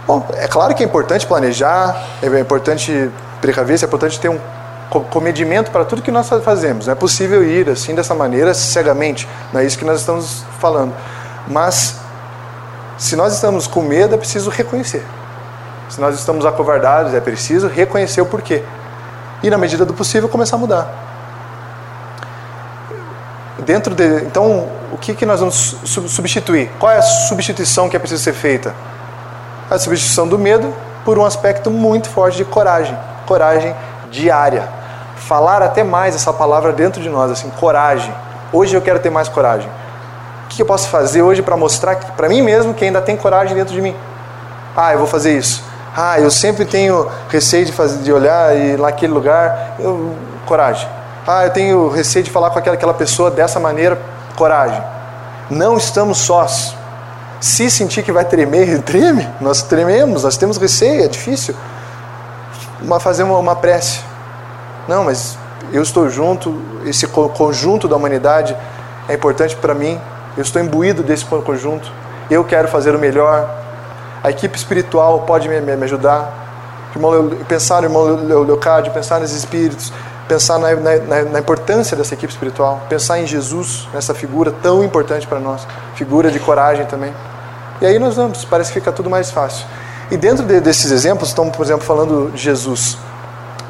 Bom, 0.06 0.26
é 0.34 0.46
claro 0.46 0.74
que 0.74 0.82
é 0.82 0.87
importante 0.87 1.26
planejar, 1.26 2.04
é 2.22 2.40
importante 2.40 3.11
precaver, 3.40 3.78
é 3.80 3.84
importante 3.84 4.18
ter 4.18 4.28
um 4.28 4.38
comedimento 5.11 5.70
para 5.70 5.85
tudo 5.85 6.03
que 6.03 6.11
nós 6.11 6.29
fazemos. 6.29 6.87
Não 6.87 6.92
é 6.92 6.94
possível 6.94 7.44
ir 7.44 7.68
assim 7.68 7.94
dessa 7.94 8.14
maneira 8.14 8.55
cegamente. 8.55 9.29
Não 9.53 9.61
é 9.61 9.64
isso 9.64 9.79
que 9.79 9.85
nós 9.85 10.01
estamos 10.01 10.44
falando. 10.59 10.94
Mas 11.46 11.96
se 12.96 13.16
nós 13.16 13.35
estamos 13.35 13.66
com 13.66 13.83
medo, 13.83 14.14
é 14.14 14.18
preciso 14.18 14.51
reconhecer. 14.51 15.05
Se 15.88 16.01
nós 16.01 16.14
estamos 16.14 16.44
acovardados, 16.44 17.14
é 17.14 17.20
preciso 17.20 17.68
reconhecer 17.68 18.20
o 18.20 18.27
porquê. 18.27 18.62
E 19.42 19.51
na 19.51 19.59
medida 19.59 19.85
do 19.85 19.94
possível 19.94 20.29
começar 20.29 20.57
a 20.57 20.59
mudar. 20.59 21.05
Dentro 23.61 23.94
de, 23.94 24.24
então, 24.24 24.68
o 24.92 24.96
que, 24.96 25.14
que 25.14 25.27
nós 25.27 25.40
vamos 25.40 25.77
substituir? 25.85 26.70
Qual 26.79 26.90
é 26.90 26.98
a 26.98 27.03
substituição 27.03 27.88
que 27.88 27.96
é 27.96 27.98
preciso 27.98 28.22
ser 28.22 28.33
feita? 28.33 28.74
a 29.70 29.79
substituição 29.79 30.27
do 30.27 30.38
medo 30.38 30.74
por 31.05 31.18
um 31.18 31.24
aspecto 31.24 31.70
muito 31.70 32.09
forte 32.09 32.38
de 32.38 32.44
coragem, 32.44 32.96
coragem 33.27 33.74
diária. 34.11 34.68
Falar 35.26 35.62
até 35.62 35.83
mais 35.85 36.14
essa 36.14 36.33
palavra 36.33 36.72
dentro 36.72 37.02
de 37.02 37.09
nós, 37.09 37.31
assim, 37.31 37.50
coragem. 37.59 38.14
Hoje 38.52 38.74
eu 38.74 38.81
quero 38.81 38.98
ter 38.98 39.11
mais 39.11 39.28
coragem. 39.28 39.68
O 40.44 40.48
que 40.48 40.62
eu 40.62 40.66
posso 40.66 40.88
fazer 40.88 41.22
hoje 41.22 41.42
para 41.42 41.57
mostrar 41.57 41.96
para 42.16 42.28
mim 42.28 42.40
mesmo 42.40 42.72
que 42.72 42.85
ainda 42.85 43.02
tem 43.02 43.16
coragem 43.16 43.54
dentro 43.54 43.74
de 43.74 43.83
mim? 43.83 43.94
Ah, 44.74 44.92
eu 44.92 44.98
vou 44.98 45.07
fazer 45.07 45.37
isso. 45.37 45.62
Ah, 45.94 46.20
eu 46.20 46.31
sempre 46.31 46.64
tenho 46.64 47.11
receio 47.28 47.66
de, 47.66 47.72
fazer, 47.72 47.98
de 48.02 48.12
olhar 48.12 48.57
e 48.57 48.76
naquele 48.76 49.12
lugar. 49.12 49.74
Eu, 49.78 50.14
coragem. 50.46 50.88
Ah, 51.26 51.44
eu 51.44 51.50
tenho 51.50 51.88
receio 51.88 52.24
de 52.24 52.31
falar 52.31 52.50
com 52.50 52.59
aquela, 52.59 52.76
aquela 52.76 52.94
pessoa 52.94 53.31
dessa 53.31 53.61
maneira. 53.61 54.00
Coragem. 54.37 54.83
Não 55.50 55.76
estamos 55.76 56.18
sós. 56.18 56.74
Se 57.40 57.70
sentir 57.70 58.02
que 58.02 58.12
vai 58.12 58.24
tremer, 58.24 58.81
treme. 58.83 59.28
Nós 59.40 59.62
trememos, 59.62 60.24
nós 60.24 60.37
temos 60.37 60.57
receio, 60.57 61.04
é 61.04 61.09
difícil. 61.09 61.54
Mas 62.81 63.02
fazer 63.02 63.24
uma, 63.24 63.37
uma 63.38 63.57
prece. 63.57 64.00
Não, 64.88 65.05
mas 65.05 65.37
eu 65.70 65.83
estou 65.83 66.09
junto, 66.09 66.61
esse 66.87 67.07
conjunto 67.07 67.87
da 67.87 67.94
humanidade 67.94 68.57
é 69.09 69.14
importante 69.14 69.55
para 69.55 69.74
mim. 69.74 70.01
Eu 70.37 70.42
estou 70.42 70.62
imbuído 70.62 71.03
desse 71.03 71.24
conjunto. 71.24 71.92
Eu 72.31 72.42
quero 72.42 72.68
fazer 72.68 72.94
o 72.94 72.98
melhor. 72.98 73.48
A 74.22 74.31
equipe 74.31 74.57
espiritual 74.57 75.20
pode 75.22 75.48
me, 75.48 75.61
me 75.61 75.85
ajudar. 75.85 76.46
Pensar 77.46 77.83
no 77.83 77.87
irmão 77.87 78.05
Leocádio, 78.44 78.92
pensar 78.92 79.20
nos 79.20 79.33
espíritos, 79.33 79.92
pensar 80.27 80.59
na, 80.59 80.74
na, 80.74 81.22
na, 81.24 81.38
importância 81.38 81.96
dessa 81.96 82.14
equipe 82.14 82.33
espiritual, 82.33 82.81
pensar 82.88 83.20
em 83.20 83.27
Jesus, 83.27 83.87
nessa 83.92 84.14
figura 84.14 84.53
tão 84.62 84.83
importante 84.83 85.27
para 85.27 85.38
nós, 85.38 85.66
figura 85.94 86.31
de 86.31 86.40
coragem 86.40 86.87
também. 86.87 87.12
E 87.81 87.87
aí 87.87 87.98
nós 87.98 88.16
vamos, 88.16 88.44
parece 88.44 88.72
que 88.72 88.81
fica 88.81 88.90
tudo 88.90 89.09
mais 89.09 89.31
fácil. 89.31 89.66
E 90.11 90.16
dentro 90.16 90.44
de, 90.44 90.61
desses 90.61 90.90
exemplos, 90.90 91.29
estamos, 91.29 91.55
por 91.55 91.64
exemplo, 91.64 91.85
falando 91.85 92.33
de 92.33 92.42
Jesus. 92.42 92.96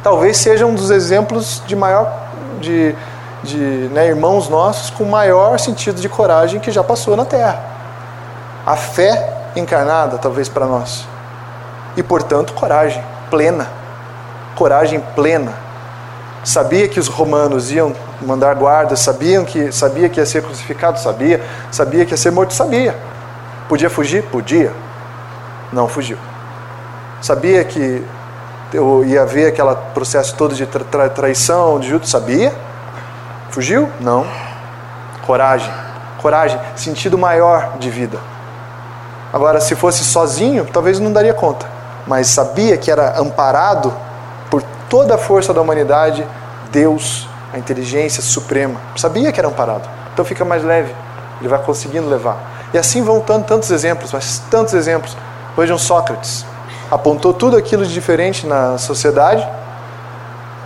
Talvez 0.02 0.36
seja 0.36 0.66
um 0.66 0.74
dos 0.74 0.90
exemplos 0.90 1.62
de 1.66 1.74
maior, 1.74 2.12
de, 2.60 2.94
de 3.42 3.58
né, 3.92 4.06
irmãos 4.08 4.48
nossos 4.48 4.90
com 4.90 5.04
maior 5.04 5.58
sentido 5.58 6.00
de 6.00 6.08
coragem 6.08 6.60
que 6.60 6.70
já 6.70 6.82
passou 6.84 7.16
na 7.16 7.24
Terra. 7.24 7.62
A 8.64 8.76
fé 8.76 9.50
encarnada, 9.56 10.18
talvez 10.18 10.48
para 10.48 10.66
nós. 10.66 11.06
E 11.96 12.02
portanto, 12.02 12.52
coragem 12.52 13.02
plena. 13.30 13.68
Coragem 14.54 15.00
plena 15.14 15.68
sabia 16.48 16.88
que 16.88 16.98
os 16.98 17.08
romanos 17.08 17.70
iam 17.70 17.94
mandar 18.22 18.54
guardas, 18.54 19.00
sabiam 19.00 19.44
que 19.44 19.70
sabia 19.70 20.08
que 20.08 20.18
ia 20.18 20.26
ser 20.26 20.42
crucificado, 20.42 20.98
sabia, 20.98 21.42
sabia 21.70 22.04
que 22.04 22.12
ia 22.12 22.16
ser 22.16 22.30
morto, 22.30 22.54
sabia. 22.54 22.96
Podia 23.68 23.90
fugir, 23.90 24.22
podia. 24.24 24.72
Não 25.72 25.86
fugiu. 25.86 26.16
Sabia 27.20 27.62
que 27.64 28.02
ia 29.06 29.22
haver 29.22 29.48
aquele 29.48 29.74
processo 29.94 30.34
todo 30.34 30.54
de 30.54 30.66
tra 30.66 30.84
tra 30.84 31.08
traição, 31.08 31.80
de 31.80 31.88
judo, 31.88 32.06
sabia? 32.06 32.52
Fugiu? 33.50 33.88
Não. 34.00 34.26
Coragem, 35.26 35.72
coragem, 36.20 36.58
sentido 36.76 37.18
maior 37.18 37.76
de 37.78 37.90
vida. 37.90 38.18
Agora, 39.32 39.60
se 39.60 39.74
fosse 39.74 40.04
sozinho, 40.04 40.66
talvez 40.72 40.98
não 40.98 41.12
daria 41.12 41.34
conta, 41.34 41.66
mas 42.06 42.28
sabia 42.28 42.76
que 42.78 42.90
era 42.90 43.18
amparado 43.18 43.92
por 44.50 44.62
toda 44.88 45.14
a 45.14 45.18
força 45.18 45.52
da 45.52 45.60
humanidade, 45.60 46.26
Deus, 46.70 47.28
a 47.52 47.58
inteligência 47.58 48.22
suprema. 48.22 48.80
Sabia 48.96 49.32
que 49.32 49.38
era 49.38 49.48
amparado. 49.48 49.88
Então 50.12 50.24
fica 50.24 50.44
mais 50.44 50.64
leve. 50.64 50.94
Ele 51.40 51.48
vai 51.48 51.58
conseguindo 51.58 52.08
levar. 52.08 52.38
E 52.72 52.78
assim 52.78 53.02
vão 53.02 53.20
tanto, 53.20 53.46
tantos 53.46 53.70
exemplos, 53.70 54.12
mas 54.12 54.42
tantos 54.50 54.74
exemplos. 54.74 55.16
Vejam 55.56 55.78
Sócrates. 55.78 56.44
Apontou 56.90 57.32
tudo 57.32 57.56
aquilo 57.56 57.84
de 57.84 57.92
diferente 57.92 58.46
na 58.46 58.78
sociedade, 58.78 59.46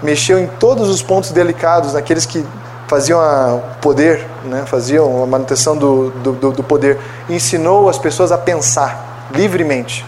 mexeu 0.03 0.39
em 0.39 0.47
todos 0.47 0.89
os 0.89 1.03
pontos 1.03 1.31
delicados, 1.31 1.95
naqueles 1.95 2.27
que 2.27 2.45
faziam 2.87 3.19
o 3.57 3.61
poder, 3.81 4.27
né? 4.45 4.65
faziam 4.67 5.23
a 5.23 5.27
manutenção 5.27 5.77
do, 5.77 6.11
do, 6.11 6.53
do 6.53 6.63
poder. 6.63 7.01
Ensinou 7.29 7.89
as 7.89 7.99
pessoas 7.99 8.31
a 8.31 8.39
pensar 8.39 9.29
livremente. 9.33 10.05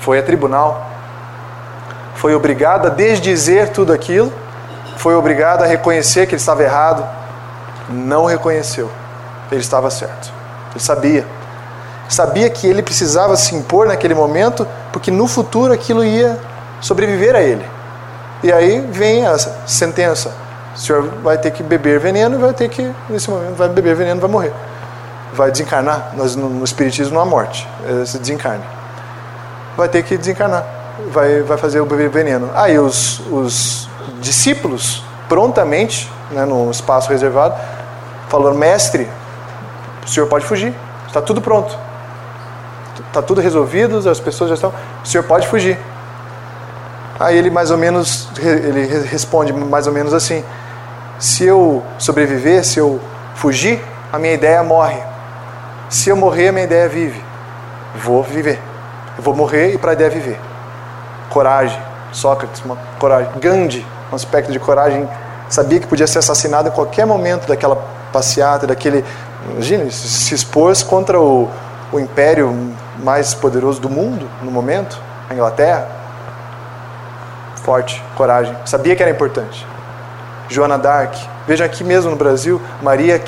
Foi 0.00 0.18
a 0.18 0.22
tribunal, 0.22 0.90
foi 2.14 2.34
obrigado 2.34 2.86
a 2.86 2.88
desdizer 2.88 3.70
tudo 3.70 3.92
aquilo, 3.92 4.32
foi 4.96 5.14
obrigado 5.14 5.62
a 5.62 5.66
reconhecer 5.66 6.26
que 6.26 6.34
ele 6.34 6.40
estava 6.40 6.62
errado, 6.62 7.06
não 7.88 8.24
reconheceu. 8.24 8.90
Ele 9.50 9.60
estava 9.60 9.90
certo. 9.90 10.32
Ele 10.72 10.80
sabia. 10.80 11.35
Sabia 12.08 12.48
que 12.48 12.66
ele 12.66 12.82
precisava 12.82 13.36
se 13.36 13.54
impor 13.54 13.86
naquele 13.86 14.14
momento, 14.14 14.66
porque 14.92 15.10
no 15.10 15.26
futuro 15.26 15.72
aquilo 15.72 16.04
ia 16.04 16.38
sobreviver 16.80 17.34
a 17.34 17.42
ele. 17.42 17.64
E 18.42 18.52
aí 18.52 18.80
vem 18.90 19.26
a 19.26 19.36
sentença: 19.66 20.32
o 20.74 20.78
senhor 20.78 21.02
vai 21.22 21.36
ter 21.38 21.50
que 21.50 21.62
beber 21.62 21.98
veneno 21.98 22.38
vai 22.38 22.52
ter 22.52 22.68
que, 22.68 22.92
nesse 23.08 23.28
momento, 23.30 23.54
vai 23.54 23.68
beber 23.68 23.94
veneno 23.94 24.20
vai 24.20 24.30
morrer. 24.30 24.52
Vai 25.32 25.50
desencarnar. 25.50 26.12
Nós, 26.16 26.36
no, 26.36 26.62
Espiritismo 26.64 27.14
não 27.14 27.20
há 27.20 27.24
morte, 27.24 27.68
é, 27.88 28.04
se 28.04 28.18
desencarne. 28.18 28.64
Vai 29.76 29.88
ter 29.88 30.02
que 30.02 30.16
desencarnar 30.16 30.76
vai, 31.10 31.42
vai 31.42 31.56
fazer 31.56 31.80
o 31.80 31.86
veneno. 31.86 32.50
Aí 32.54 32.78
os, 32.78 33.20
os 33.30 33.88
discípulos, 34.20 35.02
prontamente, 35.28 36.10
né, 36.30 36.44
no 36.44 36.70
espaço 36.70 37.08
reservado, 37.10 37.54
falaram: 38.28 38.56
Mestre, 38.56 39.08
o 40.04 40.08
senhor 40.08 40.26
pode 40.26 40.46
fugir, 40.46 40.74
está 41.06 41.20
tudo 41.20 41.40
pronto. 41.40 41.76
Está 43.16 43.26
tudo 43.26 43.40
resolvido, 43.40 44.06
as 44.10 44.20
pessoas 44.20 44.50
já 44.50 44.56
estão. 44.56 44.70
O 45.02 45.06
senhor 45.08 45.24
pode 45.24 45.48
fugir. 45.48 45.78
Aí 47.18 47.34
ele 47.34 47.48
mais 47.48 47.70
ou 47.70 47.78
menos 47.78 48.28
ele 48.38 49.06
responde 49.06 49.54
mais 49.54 49.86
ou 49.86 49.92
menos 49.94 50.12
assim: 50.12 50.44
se 51.18 51.42
eu 51.46 51.82
sobreviver, 51.98 52.62
se 52.62 52.78
eu 52.78 53.00
fugir, 53.34 53.82
a 54.12 54.18
minha 54.18 54.34
ideia 54.34 54.62
morre. 54.62 55.00
Se 55.88 56.10
eu 56.10 56.16
morrer, 56.16 56.48
a 56.48 56.52
minha 56.52 56.66
ideia 56.66 56.86
vive. 56.90 57.24
Vou 57.94 58.22
viver. 58.22 58.60
Eu 59.16 59.22
vou 59.22 59.34
morrer 59.34 59.72
e 59.72 59.78
para 59.78 59.92
a 59.92 59.94
ideia 59.94 60.10
viver 60.10 60.38
coragem. 61.30 61.80
Sócrates, 62.12 62.62
uma 62.66 62.76
coragem. 62.98 63.32
Gandhi, 63.40 63.86
um 64.12 64.14
aspecto 64.14 64.52
de 64.52 64.58
coragem. 64.58 65.08
Sabia 65.48 65.80
que 65.80 65.86
podia 65.86 66.06
ser 66.06 66.18
assassinado 66.18 66.68
em 66.68 66.72
qualquer 66.72 67.06
momento 67.06 67.48
daquela 67.48 67.76
passeata, 68.12 68.66
daquele. 68.66 69.02
Imagina, 69.52 69.90
se 69.90 70.34
expôs 70.34 70.82
contra 70.82 71.18
o, 71.18 71.48
o 71.90 71.98
império 71.98 72.76
mais 73.06 73.32
poderoso 73.34 73.80
do 73.80 73.88
mundo 73.88 74.28
no 74.42 74.50
momento, 74.50 75.00
a 75.30 75.32
Inglaterra. 75.32 75.86
Forte, 77.62 78.02
coragem. 78.16 78.52
Sabia 78.64 78.96
que 78.96 79.02
era 79.02 79.12
importante. 79.12 79.64
Joana 80.48 80.76
Dark. 80.76 81.14
Vejam 81.46 81.64
aqui 81.64 81.84
mesmo 81.84 82.10
no 82.10 82.16
Brasil, 82.16 82.60
Maria, 82.82 83.22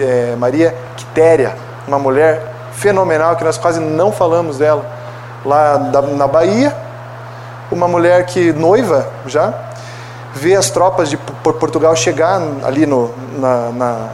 é, 0.00 0.36
Maria 0.36 0.72
Quitéria, 0.96 1.56
uma 1.88 1.98
mulher 1.98 2.54
fenomenal 2.74 3.34
que 3.34 3.42
nós 3.42 3.58
quase 3.58 3.80
não 3.80 4.12
falamos 4.12 4.58
dela. 4.58 4.86
Lá 5.44 5.78
na 6.16 6.28
Bahia, 6.28 6.72
uma 7.72 7.88
mulher 7.88 8.26
que 8.26 8.52
noiva 8.52 9.08
já 9.26 9.52
vê 10.32 10.54
as 10.54 10.70
tropas 10.70 11.10
de 11.10 11.16
Portugal 11.16 11.96
chegar 11.96 12.40
ali 12.64 12.86
no, 12.86 13.12
na, 13.36 13.70
na, 13.72 14.08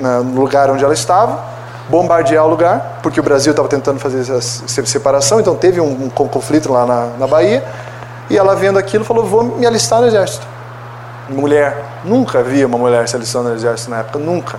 na, 0.00 0.20
no 0.20 0.40
lugar 0.40 0.68
onde 0.68 0.82
ela 0.82 0.94
estava, 0.94 1.49
bombardear 1.90 2.46
o 2.46 2.48
lugar, 2.48 3.00
porque 3.02 3.18
o 3.18 3.22
Brasil 3.22 3.50
estava 3.50 3.68
tentando 3.68 3.98
fazer 3.98 4.20
essa 4.20 4.86
separação, 4.86 5.40
então 5.40 5.56
teve 5.56 5.80
um, 5.80 6.04
um 6.04 6.08
conflito 6.08 6.72
lá 6.72 6.86
na, 6.86 7.06
na 7.18 7.26
Bahia, 7.26 7.64
e 8.30 8.38
ela 8.38 8.54
vendo 8.54 8.78
aquilo 8.78 9.04
falou: 9.04 9.24
Vou 9.26 9.42
me 9.42 9.66
alistar 9.66 10.00
no 10.00 10.06
exército. 10.06 10.46
Mulher, 11.28 11.84
nunca 12.04 12.38
havia 12.38 12.66
uma 12.66 12.78
mulher 12.78 13.08
se 13.08 13.16
alistando 13.16 13.48
no 13.48 13.54
exército 13.54 13.90
na 13.90 13.98
época, 13.98 14.18
nunca. 14.18 14.58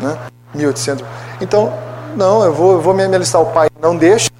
né? 0.00 0.16
1800. 0.54 1.04
Então, 1.40 1.72
não, 2.16 2.42
eu 2.42 2.52
vou, 2.52 2.72
eu 2.72 2.80
vou 2.80 2.94
me 2.94 3.04
alistar. 3.04 3.40
O 3.40 3.46
pai 3.46 3.68
não 3.80 3.96
deixa. 3.96 4.30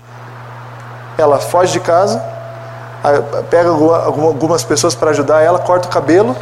Ela 1.17 1.39
foge 1.39 1.73
de 1.73 1.81
casa, 1.81 2.23
pega 3.51 3.69
algumas 3.71 4.63
pessoas 4.63 4.95
para 4.95 5.11
ajudar 5.11 5.43
ela, 5.43 5.59
corta 5.59 5.89
o 5.89 5.91
cabelo, 5.91 6.37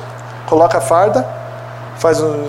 coloca 0.47 0.79
a 0.79 0.81
farda, 0.83 1.27
faz 1.97 2.21
um, 2.21 2.47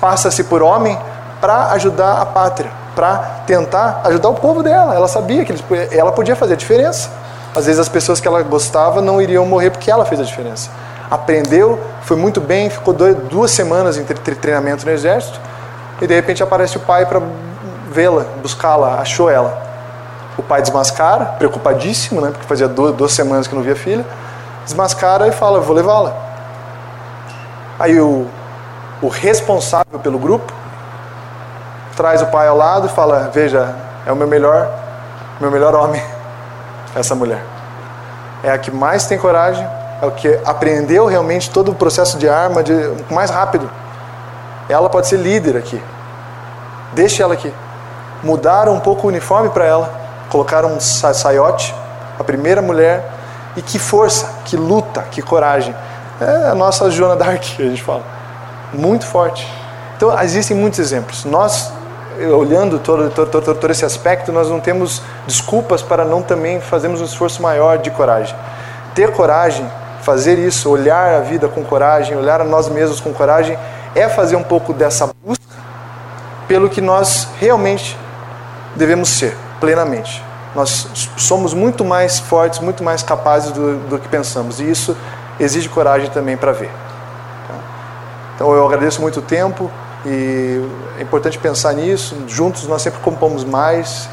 passa-se 0.00 0.44
por 0.44 0.62
homem 0.62 0.98
para 1.40 1.72
ajudar 1.72 2.20
a 2.20 2.26
pátria, 2.26 2.70
para 2.94 3.18
tentar 3.46 4.00
ajudar 4.04 4.28
o 4.28 4.34
povo 4.34 4.62
dela. 4.62 4.94
Ela 4.94 5.08
sabia 5.08 5.44
que 5.44 5.54
ela 5.92 6.12
podia 6.12 6.34
fazer 6.34 6.54
a 6.54 6.56
diferença. 6.56 7.10
Às 7.54 7.66
vezes 7.66 7.80
as 7.80 7.88
pessoas 7.88 8.20
que 8.20 8.28
ela 8.28 8.42
gostava 8.42 9.00
não 9.00 9.20
iriam 9.20 9.44
morrer 9.46 9.70
porque 9.70 9.90
ela 9.90 10.04
fez 10.04 10.20
a 10.20 10.24
diferença. 10.24 10.70
Aprendeu, 11.10 11.80
foi 12.02 12.16
muito 12.16 12.40
bem, 12.40 12.68
ficou 12.68 12.92
duas 12.94 13.50
semanas 13.50 13.96
em 13.96 14.04
treinamento 14.04 14.84
no 14.84 14.92
exército 14.92 15.40
e 16.00 16.06
de 16.06 16.14
repente 16.14 16.42
aparece 16.42 16.76
o 16.76 16.80
pai 16.80 17.06
para 17.06 17.20
vê-la, 17.90 18.26
buscá-la, 18.42 19.00
achou 19.00 19.30
ela. 19.30 19.64
O 20.36 20.42
pai 20.42 20.60
desmascara, 20.60 21.24
preocupadíssimo, 21.38 22.20
né, 22.20 22.30
porque 22.30 22.46
fazia 22.46 22.68
duas, 22.68 22.94
duas 22.94 23.12
semanas 23.12 23.46
que 23.46 23.54
não 23.54 23.62
via 23.62 23.72
a 23.72 23.76
filha, 23.76 24.04
desmascara 24.64 25.28
e 25.28 25.32
fala: 25.32 25.60
Vou 25.60 25.74
levá-la. 25.74 26.14
Aí 27.78 27.98
o, 27.98 28.26
o 29.00 29.08
responsável 29.08 29.98
pelo 29.98 30.18
grupo 30.18 30.52
traz 31.96 32.22
o 32.22 32.26
pai 32.26 32.46
ao 32.46 32.56
lado 32.56 32.86
e 32.86 32.90
fala: 32.90 33.30
Veja, 33.32 33.74
é 34.04 34.12
o 34.12 34.16
meu 34.16 34.26
melhor, 34.26 34.68
meu 35.40 35.50
melhor 35.50 35.74
homem, 35.74 36.02
essa 36.94 37.14
mulher. 37.14 37.42
É 38.44 38.50
a 38.50 38.58
que 38.58 38.70
mais 38.70 39.06
tem 39.06 39.18
coragem, 39.18 39.66
é 40.00 40.06
o 40.06 40.10
que 40.10 40.38
aprendeu 40.44 41.06
realmente 41.06 41.50
todo 41.50 41.72
o 41.72 41.74
processo 41.74 42.18
de 42.18 42.28
arma 42.28 42.62
de 42.62 42.72
mais 43.10 43.30
rápido. 43.30 43.68
Ela 44.68 44.88
pode 44.88 45.06
ser 45.06 45.16
líder 45.16 45.56
aqui. 45.56 45.82
Deixe 46.92 47.22
ela 47.22 47.34
aqui. 47.34 47.52
Mudaram 48.22 48.74
um 48.74 48.80
pouco 48.80 49.06
o 49.06 49.08
uniforme 49.08 49.48
para 49.50 49.64
ela, 49.64 49.90
colocaram 50.30 50.74
um 50.74 50.80
saiote, 50.80 51.74
a 52.18 52.24
primeira 52.24 52.60
mulher, 52.60 53.10
e 53.56 53.62
que 53.62 53.78
força, 53.78 54.28
que 54.44 54.56
luta, 54.56 55.02
que 55.10 55.22
coragem. 55.22 55.74
É 56.20 56.50
a 56.50 56.54
nossa 56.54 56.90
Joana 56.90 57.16
Dark, 57.16 57.42
a 57.58 57.62
gente 57.62 57.82
fala. 57.82 58.02
Muito 58.72 59.06
forte. 59.06 59.46
Então, 59.96 60.18
existem 60.20 60.56
muitos 60.56 60.78
exemplos. 60.78 61.24
Nós, 61.24 61.72
olhando 62.24 62.78
todo, 62.78 63.10
todo, 63.10 63.30
todo, 63.30 63.54
todo 63.54 63.70
esse 63.70 63.84
aspecto, 63.84 64.32
nós 64.32 64.48
não 64.48 64.60
temos 64.60 65.02
desculpas 65.26 65.82
para 65.82 66.04
não 66.04 66.22
também 66.22 66.60
fazermos 66.60 67.00
um 67.00 67.04
esforço 67.04 67.42
maior 67.42 67.78
de 67.78 67.90
coragem. 67.90 68.34
Ter 68.94 69.12
coragem, 69.12 69.70
fazer 70.02 70.38
isso, 70.38 70.70
olhar 70.70 71.14
a 71.14 71.20
vida 71.20 71.48
com 71.48 71.64
coragem, 71.64 72.16
olhar 72.16 72.40
a 72.40 72.44
nós 72.44 72.68
mesmos 72.68 73.00
com 73.00 73.12
coragem, 73.12 73.58
é 73.94 74.08
fazer 74.08 74.36
um 74.36 74.42
pouco 74.42 74.72
dessa 74.72 75.10
busca 75.24 75.44
pelo 76.46 76.68
que 76.68 76.80
nós 76.80 77.28
realmente 77.40 77.98
devemos 78.74 79.08
ser, 79.08 79.36
plenamente. 79.60 80.22
Nós 80.54 81.10
somos 81.16 81.52
muito 81.52 81.84
mais 81.84 82.18
fortes, 82.18 82.60
muito 82.60 82.82
mais 82.82 83.02
capazes 83.02 83.50
do, 83.50 83.76
do 83.88 83.98
que 83.98 84.08
pensamos, 84.08 84.60
e 84.60 84.70
isso 84.70 84.96
exige 85.38 85.68
coragem 85.68 86.08
também 86.10 86.36
para 86.36 86.52
ver. 86.52 86.70
Tá? 87.48 87.54
Então 88.34 88.54
eu 88.54 88.64
agradeço 88.64 89.00
muito 89.02 89.20
o 89.20 89.22
tempo 89.22 89.70
e 90.06 90.60
é 90.98 91.02
importante 91.02 91.38
pensar 91.38 91.72
nisso. 91.74 92.16
Juntos 92.28 92.66
nós 92.66 92.82
sempre 92.82 93.00
compomos 93.00 93.44
mais. 93.44 94.08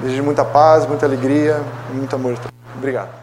Desejo 0.00 0.22
muita 0.22 0.44
paz, 0.44 0.86
muita 0.86 1.04
alegria, 1.04 1.60
muito 1.92 2.16
amor. 2.16 2.38
Obrigado. 2.76 3.19